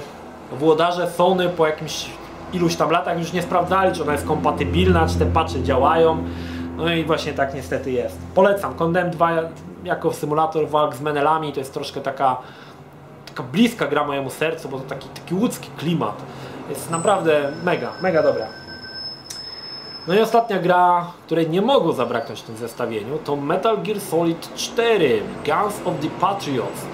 [0.51, 2.05] włodarze Sony po jakimś
[2.53, 6.23] iluś tam latach już nie sprawdzali, czy ona jest kompatybilna, czy te patche działają.
[6.77, 8.17] No i właśnie tak niestety jest.
[8.35, 8.73] Polecam.
[8.73, 9.31] Condemn 2
[9.83, 12.37] jako symulator walk z menelami to jest troszkę taka,
[13.25, 16.23] taka bliska gra mojemu sercu, bo to taki, taki łódzki klimat.
[16.69, 18.47] Jest naprawdę mega, mega dobra.
[20.07, 24.55] No i ostatnia gra, której nie mogło zabraknąć w tym zestawieniu, to Metal Gear Solid
[24.55, 26.85] 4 Guns of the Patriots.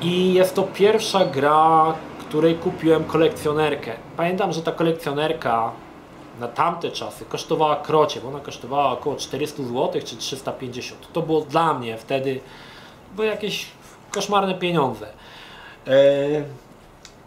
[0.00, 1.94] I jest to pierwsza gra,
[2.28, 3.92] której kupiłem kolekcjonerkę.
[4.16, 5.72] Pamiętam, że ta kolekcjonerka
[6.40, 11.12] na tamte czasy kosztowała krocie, bo ona kosztowała około 400 zł czy 350.
[11.12, 12.40] To było dla mnie wtedy
[13.16, 13.66] bo jakieś
[14.10, 15.06] koszmarne pieniądze.
[15.86, 16.44] Eee,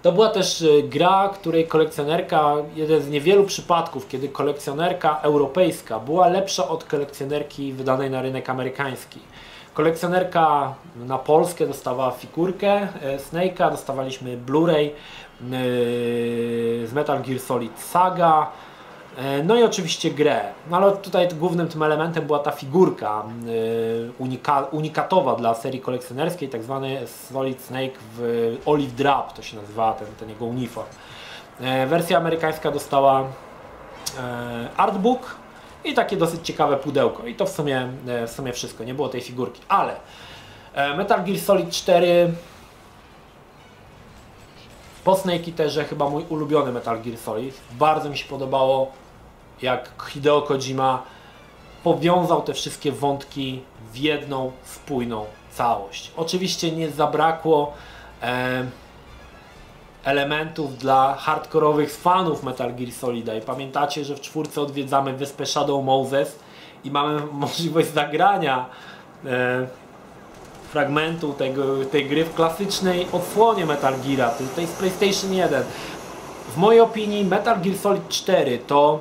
[0.02, 6.28] to była też e, gra, której kolekcjonerka, jeden z niewielu przypadków, kiedy kolekcjonerka europejska była
[6.28, 9.20] lepsza od kolekcjonerki wydanej na rynek amerykański.
[9.78, 14.92] Kolekcjonerka na Polskę dostawała figurkę e, Snake'a, dostawaliśmy Blu-ray e,
[16.88, 18.52] z Metal Gear Solid Saga,
[19.18, 20.42] E, no i oczywiście grę.
[20.70, 23.24] No ale tutaj głównym tym elementem była ta figurka
[24.18, 29.94] unika, unikatowa dla serii kolekcjonerskiej, tak zwany Solid Snake w Olive Drab, to się nazywa
[29.94, 30.88] ten, ten jego uniform.
[31.88, 33.24] Wersja amerykańska dostała
[34.78, 35.36] artbook
[35.88, 37.28] i takie dosyć ciekawe pudełko.
[37.28, 37.88] I to w sumie,
[38.28, 39.62] w sumie wszystko, nie było tej figurki.
[39.68, 39.96] Ale
[40.98, 42.34] Metal Gear Solid 4
[45.04, 47.58] po Snake też chyba mój ulubiony Metal Gear Solid.
[47.72, 48.92] Bardzo mi się podobało
[49.62, 51.04] jak Hideo Kojima
[51.84, 53.62] powiązał te wszystkie wątki
[53.94, 56.12] w jedną spójną całość.
[56.18, 57.74] Oczywiście nie zabrakło
[58.22, 58.66] e,
[60.08, 65.86] elementów dla hardkorowych fanów Metal Gear Solida i pamiętacie, że w czwórce odwiedzamy wyspę Shadow
[65.86, 66.40] Moses
[66.84, 68.66] i mamy możliwość zagrania
[69.26, 69.68] e,
[70.72, 75.64] fragmentu tego, tej gry w klasycznej odsłonie Metal Gear, tej z PlayStation 1.
[76.50, 79.00] W mojej opinii Metal Gear Solid 4 to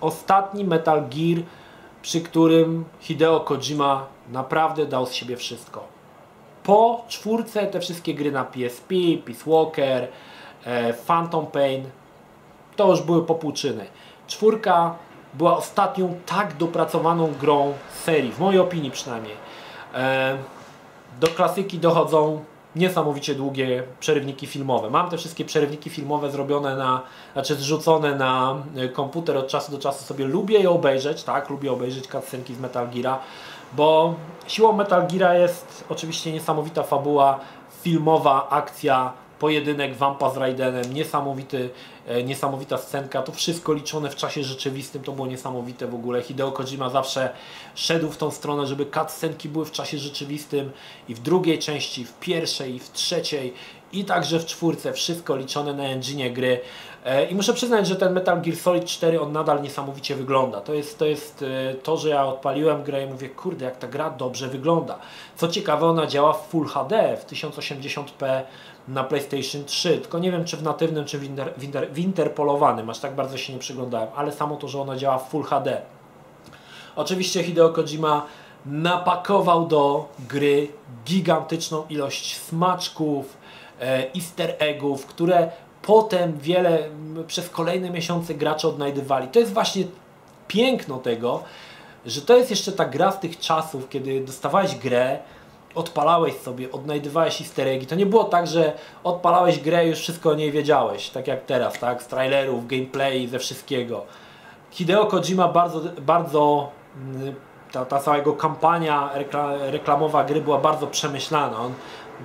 [0.00, 1.44] ostatni Metal Gear,
[2.02, 5.84] przy którym Hideo Kojima naprawdę dał z siebie wszystko.
[6.64, 8.94] Po czwórce te wszystkie gry na PSP,
[9.24, 10.08] Peace Walker,
[11.06, 11.84] Phantom Pain,
[12.76, 13.86] to już były popłuczyny.
[14.26, 14.94] Czwórka
[15.34, 17.72] była ostatnią tak dopracowaną grą
[18.04, 19.36] serii, w mojej opinii przynajmniej.
[19.94, 20.38] E,
[21.20, 22.44] do klasyki dochodzą
[22.76, 24.90] niesamowicie długie przerywniki filmowe.
[24.90, 27.00] Mam te wszystkie przerywniki filmowe zrobione na,
[27.32, 31.72] znaczy zrzucone na e, komputer od czasu do czasu sobie lubię je obejrzeć, tak, lubię
[31.72, 33.18] obejrzeć cutscenki z Metal Geara,
[33.72, 34.14] bo
[34.46, 37.40] siłą Metal Geara jest oczywiście niesamowita fabuła,
[37.82, 39.12] filmowa akcja
[39.42, 41.70] pojedynek Wampa z Raidenem, niesamowity,
[42.06, 46.22] e, niesamowita scenka, to wszystko liczone w czasie rzeczywistym, to było niesamowite w ogóle.
[46.22, 47.30] Hideo Kojima zawsze
[47.74, 50.70] szedł w tą stronę, żeby cutscenki były w czasie rzeczywistym
[51.08, 53.54] i w drugiej części, w pierwszej, i w trzeciej
[53.92, 56.60] i także w czwórce, wszystko liczone na engine gry.
[57.04, 60.60] E, I muszę przyznać, że ten Metal Gear Solid 4 on nadal niesamowicie wygląda.
[60.60, 63.88] To jest, to jest e, to, że ja odpaliłem grę i mówię, kurde, jak ta
[63.88, 64.98] gra dobrze wygląda.
[65.36, 68.42] Co ciekawe, ona działa w Full HD, w 1080p
[68.88, 69.98] na PlayStation 3.
[69.98, 73.14] Tylko nie wiem, czy w natywnym, czy w, inter, w, inter, w interpolowanym, aż tak
[73.14, 75.82] bardzo się nie przyglądałem, ale samo to, że ona działa w Full HD.
[76.96, 78.26] Oczywiście Hideo Kojima
[78.66, 80.68] napakował do gry
[81.06, 83.36] gigantyczną ilość smaczków,
[83.80, 85.50] e, easter eggów, które
[85.82, 86.78] potem wiele,
[87.26, 89.28] przez kolejne miesiące gracze odnajdywali.
[89.28, 89.84] To jest właśnie
[90.48, 91.42] piękno tego,
[92.06, 95.18] że to jest jeszcze ta gra z tych czasów, kiedy dostawałeś grę,
[95.74, 97.86] odpalałeś sobie, odnajdywałeś easter eggi.
[97.86, 98.72] To nie było tak, że
[99.04, 102.02] odpalałeś grę i już wszystko o niej wiedziałeś, tak jak teraz, tak?
[102.02, 104.04] Z trailerów, gameplay, ze wszystkiego.
[104.70, 107.34] Hideo Kojima bardzo, bardzo mm,
[107.72, 109.10] ta, ta cała jego kampania
[109.70, 111.58] reklamowa gry była bardzo przemyślana.
[111.60, 111.72] On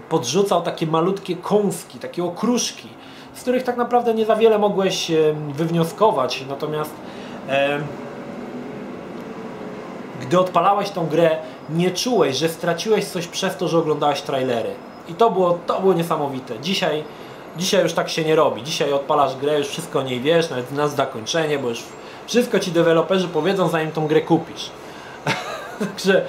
[0.09, 2.89] podrzucał takie malutkie kąski, takie okruszki,
[3.33, 5.11] z których tak naprawdę nie za wiele mogłeś
[5.53, 6.45] wywnioskować.
[6.49, 6.93] Natomiast
[7.49, 7.79] e,
[10.21, 11.37] gdy odpalałeś tą grę,
[11.69, 14.69] nie czułeś, że straciłeś coś przez to, że oglądałeś trailery.
[15.09, 16.59] I to było, to było niesamowite.
[16.59, 17.03] Dzisiaj,
[17.57, 18.63] dzisiaj już tak się nie robi.
[18.63, 21.83] Dzisiaj odpalasz grę, już wszystko o niej wiesz, nawet na zakończenie, bo już
[22.27, 24.69] wszystko ci deweloperzy powiedzą, zanim tą grę kupisz.
[25.79, 26.25] Także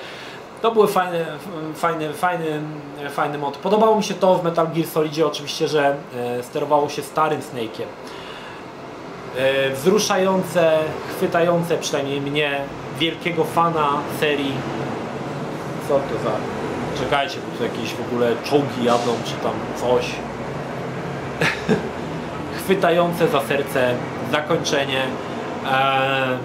[0.62, 1.26] to były fajne,
[1.74, 2.60] fajny, fajny,
[3.10, 3.56] fajny mod.
[3.56, 7.86] Podobało mi się to w Metal Gear Solidzie oczywiście, że e, sterowało się starym Snake'iem.
[9.36, 10.78] E, wzruszające,
[11.16, 12.60] chwytające przynajmniej mnie,
[12.98, 13.88] wielkiego fana
[14.20, 14.52] serii.
[15.88, 16.30] Co to za...
[17.04, 20.10] Czekajcie, tu jakieś w ogóle czołgi jadą, czy tam coś.
[22.58, 23.94] Chwytające za serce
[24.32, 25.02] zakończenie.
[25.70, 26.38] E,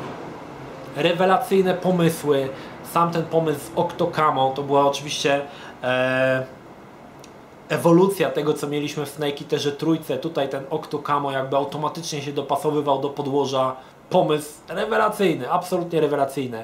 [0.95, 2.49] rewelacyjne pomysły
[2.93, 5.41] sam ten pomysł z Octocamo to była oczywiście
[5.83, 6.45] e,
[7.69, 10.17] ewolucja tego, co mieliśmy w Snake Eaterze trójce.
[10.17, 13.75] Tutaj ten Octocamo jakby automatycznie się dopasowywał do podłoża.
[14.09, 16.63] Pomysł rewelacyjny, absolutnie rewelacyjny.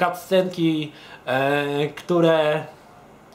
[0.00, 0.92] Cutscenki,
[1.26, 2.64] e, które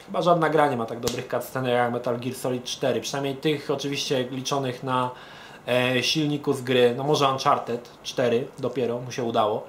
[0.05, 3.01] chyba żadna gra nie ma tak dobrych cutscenek jak Metal Gear Solid 4.
[3.01, 5.11] Przynajmniej tych oczywiście liczonych na
[5.68, 6.93] e, silniku z gry.
[6.97, 9.63] No może Uncharted 4 dopiero mu się udało.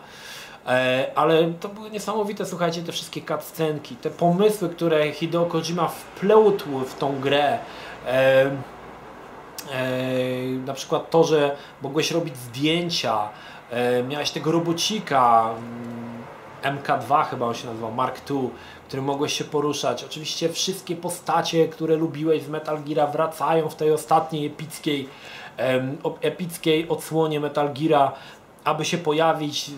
[0.66, 6.78] E, ale to były niesamowite, słuchajcie, te wszystkie cutscenki, te pomysły, które Hideo Kojima wplótł
[6.78, 7.58] w tą grę.
[8.06, 8.50] E, e,
[10.66, 13.28] na przykład to, że mogłeś robić zdjęcia,
[13.70, 16.06] e, miałeś tego robocika, mm,
[16.62, 18.50] MK2 chyba on się nazywał, Mark II,
[18.88, 20.04] którym mogłeś się poruszać.
[20.04, 25.08] Oczywiście wszystkie postacie, które lubiłeś z Metal Gear wracają w tej ostatniej epickiej,
[26.22, 28.12] epickiej odsłonie Metal Geara
[28.66, 29.70] aby się pojawić,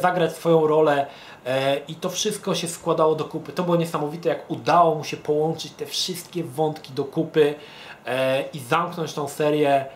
[0.00, 1.06] zagrać swoją rolę
[1.46, 3.52] e, i to wszystko się składało do kupy.
[3.52, 7.54] To było niesamowite, jak udało mu się połączyć te wszystkie wątki do kupy
[8.06, 9.86] e, i zamknąć tą serię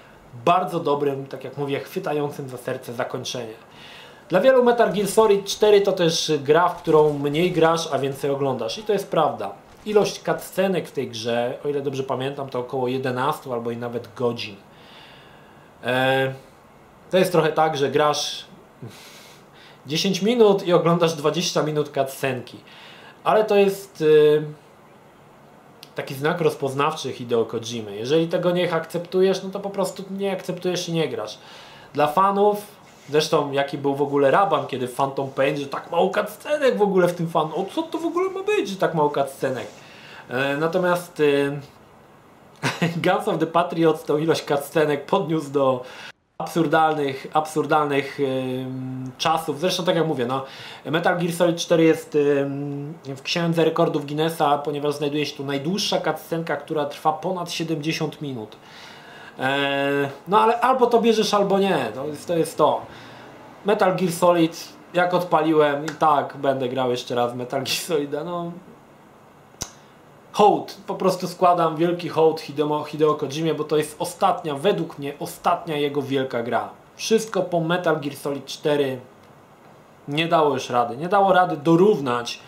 [0.45, 3.55] bardzo dobrym, tak jak mówię, chwytającym za serce zakończenie.
[4.31, 8.31] Dla wielu Metal Gear Solid 4 to też gra, w którą mniej grasz, a więcej
[8.31, 8.79] oglądasz.
[8.79, 9.53] I to jest prawda.
[9.87, 14.15] Ilość cutscenek w tej grze, o ile dobrze pamiętam, to około 11 albo i nawet
[14.15, 14.57] godzin.
[15.85, 16.31] Eee,
[17.11, 18.45] to jest trochę tak, że grasz
[19.87, 22.59] 10 minut i oglądasz 20 minut cutscenki.
[23.25, 24.45] Ale to jest yy,
[25.95, 27.97] taki znak rozpoznawczy Hideo Kojimy.
[27.97, 31.39] Jeżeli tego nie akceptujesz, no to po prostu nie akceptujesz i nie grasz.
[31.95, 32.67] Dla fanów,
[33.11, 37.09] zresztą jaki był w ogóle raban, kiedy Phantom Pain, że tak mało cutscenek w ogóle
[37.09, 37.49] w tym fan.
[37.55, 39.67] O co to w ogóle ma być, że tak mało cutscenek?
[40.31, 41.61] Yy, natomiast yy,
[43.05, 45.85] Guns of the Patriots tą ilość cutscenek podniósł do
[46.39, 48.19] absurdalnych, absurdalnych
[49.19, 49.61] czasów.
[49.61, 50.45] Zresztą tak jak mówię, no,
[50.85, 52.19] Metal Gear Solid 4 jest
[53.05, 58.57] w księdze rekordów Guinnessa, ponieważ znajduje się tu najdłuższa cutscenka, która trwa ponad 70 minut.
[59.39, 61.93] E, no ale albo to bierzesz, albo nie.
[61.95, 62.37] To jest to.
[62.37, 62.81] Jest to.
[63.65, 68.53] Metal Gear Solid, jak odpaliłem, i tak będę grał jeszcze raz Metal Gear Solida, no
[70.33, 75.15] hołd, po prostu składam wielki hołd Hideo, Hideo Kojimie, bo to jest ostatnia, według mnie,
[75.19, 76.69] ostatnia jego wielka gra.
[76.97, 79.01] Wszystko po Metal Gear Solid 4
[80.09, 80.97] nie dało już rady.
[80.97, 82.41] Nie dało rady dorównać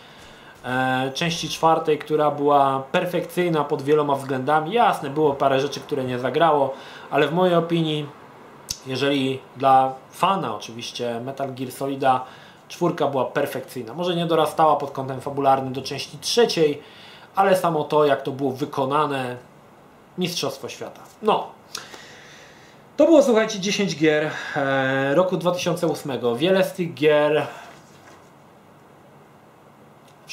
[1.13, 4.73] części czwartej, która była perfekcyjna pod wieloma względami.
[4.73, 6.73] Jasne, było parę rzeczy, które nie zagrało,
[7.11, 8.05] ale w mojej opinii,
[8.87, 12.25] jeżeli dla fana oczywiście Metal Gear Solida
[12.67, 13.93] czwórka była perfekcyjna.
[13.93, 16.81] Może nie dorastała pod kątem fabularnym do części trzeciej,
[17.35, 19.37] ale samo to, jak to było wykonane,
[20.17, 21.01] Mistrzostwo Świata.
[21.21, 21.47] No.
[22.97, 26.11] To było, słuchajcie, 10 gier e, roku 2008.
[26.35, 27.47] Wiele z tych gier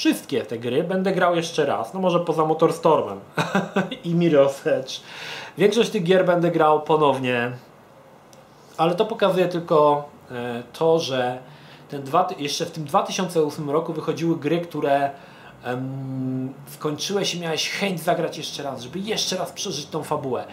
[0.00, 3.20] wszystkie te gry będę grał jeszcze raz, no może poza Motorstormem
[4.04, 5.00] i Mirror's Edge.
[5.58, 7.52] Większość tych gier będę grał ponownie,
[8.76, 11.38] ale to pokazuje tylko e, to, że
[11.88, 15.10] ten dwa, jeszcze w tym 2008 roku wychodziły gry, które
[15.66, 20.44] um, skończyłeś i miałeś chęć zagrać jeszcze raz, żeby jeszcze raz przeżyć tą fabułę.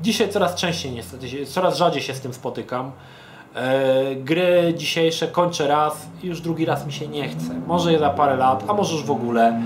[0.00, 2.92] Dzisiaj coraz częściej niestety, coraz rzadziej się z tym spotykam.
[3.56, 7.54] E, gry dzisiejsze kończę raz i już drugi raz mi się nie chce.
[7.66, 9.60] Może je za parę lat, a może już w ogóle.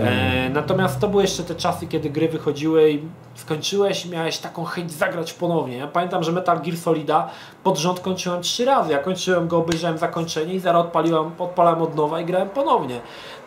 [0.00, 3.02] E, natomiast to były jeszcze te czasy, kiedy gry wychodziły i
[3.34, 5.76] skończyłeś i miałeś taką chęć zagrać ponownie.
[5.76, 7.30] Ja pamiętam, że Metal Gear Solida
[7.62, 8.92] pod rząd kończyłem trzy razy.
[8.92, 13.00] Ja kończyłem go, obejrzałem zakończenie i zaraz odpaliłem, odpalałem od nowa i grałem ponownie.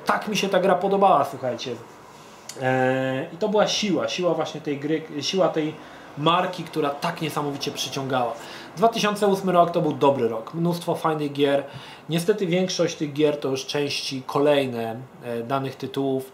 [0.05, 1.71] Tak mi się ta gra podobała, słuchajcie.
[2.61, 5.73] E, I to była siła, siła właśnie tej gry, siła tej
[6.17, 8.33] marki, która tak niesamowicie przyciągała.
[8.77, 11.63] 2008 rok to był dobry rok, mnóstwo fajnych gier.
[12.09, 16.31] Niestety większość tych gier to już części kolejne e, danych tytułów.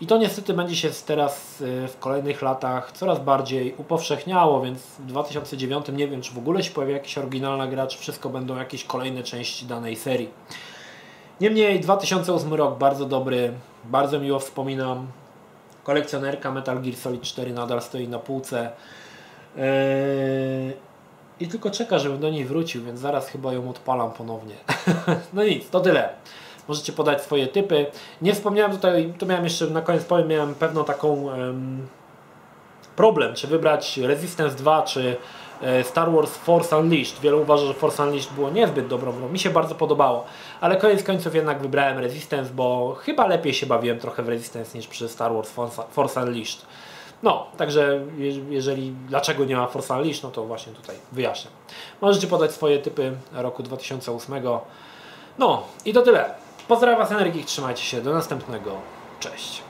[0.00, 5.06] I to niestety będzie się teraz e, w kolejnych latach coraz bardziej upowszechniało, więc w
[5.06, 8.84] 2009 nie wiem, czy w ogóle się pojawi jakaś oryginalna gra, czy wszystko będą jakieś
[8.84, 10.30] kolejne części danej serii.
[11.40, 13.52] Niemniej 2008 rok bardzo dobry,
[13.84, 15.06] bardzo miło wspominam.
[15.84, 18.70] Kolekcjonerka Metal Gear Solid 4 nadal stoi na półce.
[19.58, 20.72] Eee,
[21.40, 24.54] I tylko czeka, żebym do niej wrócił, więc zaraz chyba ją odpalam ponownie.
[25.34, 26.08] no nic, to tyle.
[26.68, 27.86] Możecie podać swoje typy.
[28.22, 31.86] Nie wspomniałem tutaj, to miałem jeszcze na koniec powiem, miałem pewną taką um,
[32.96, 35.16] problem, czy wybrać Resistance 2, czy
[35.62, 37.20] e, Star Wars Force Unleashed.
[37.20, 39.28] Wielu uważa, że Force Unleashed było niezbyt dobrą grą.
[39.28, 40.24] Mi się bardzo podobało,
[40.60, 44.86] ale koniec końców jednak wybrałem Resistance, bo chyba lepiej się bawiłem trochę w Resistance niż
[44.86, 45.50] przy Star Wars
[45.90, 46.66] Force Unleashed.
[47.22, 48.00] No, także
[48.50, 51.54] jeżeli dlaczego nie ma Force Unleashed, no to właśnie tutaj wyjaśniam.
[52.00, 54.34] Możecie podać swoje typy roku 2008.
[55.38, 56.34] No i to tyle.
[56.68, 58.72] Pozdrawiam Was Energii, trzymajcie się, do następnego.
[59.20, 59.65] Cześć.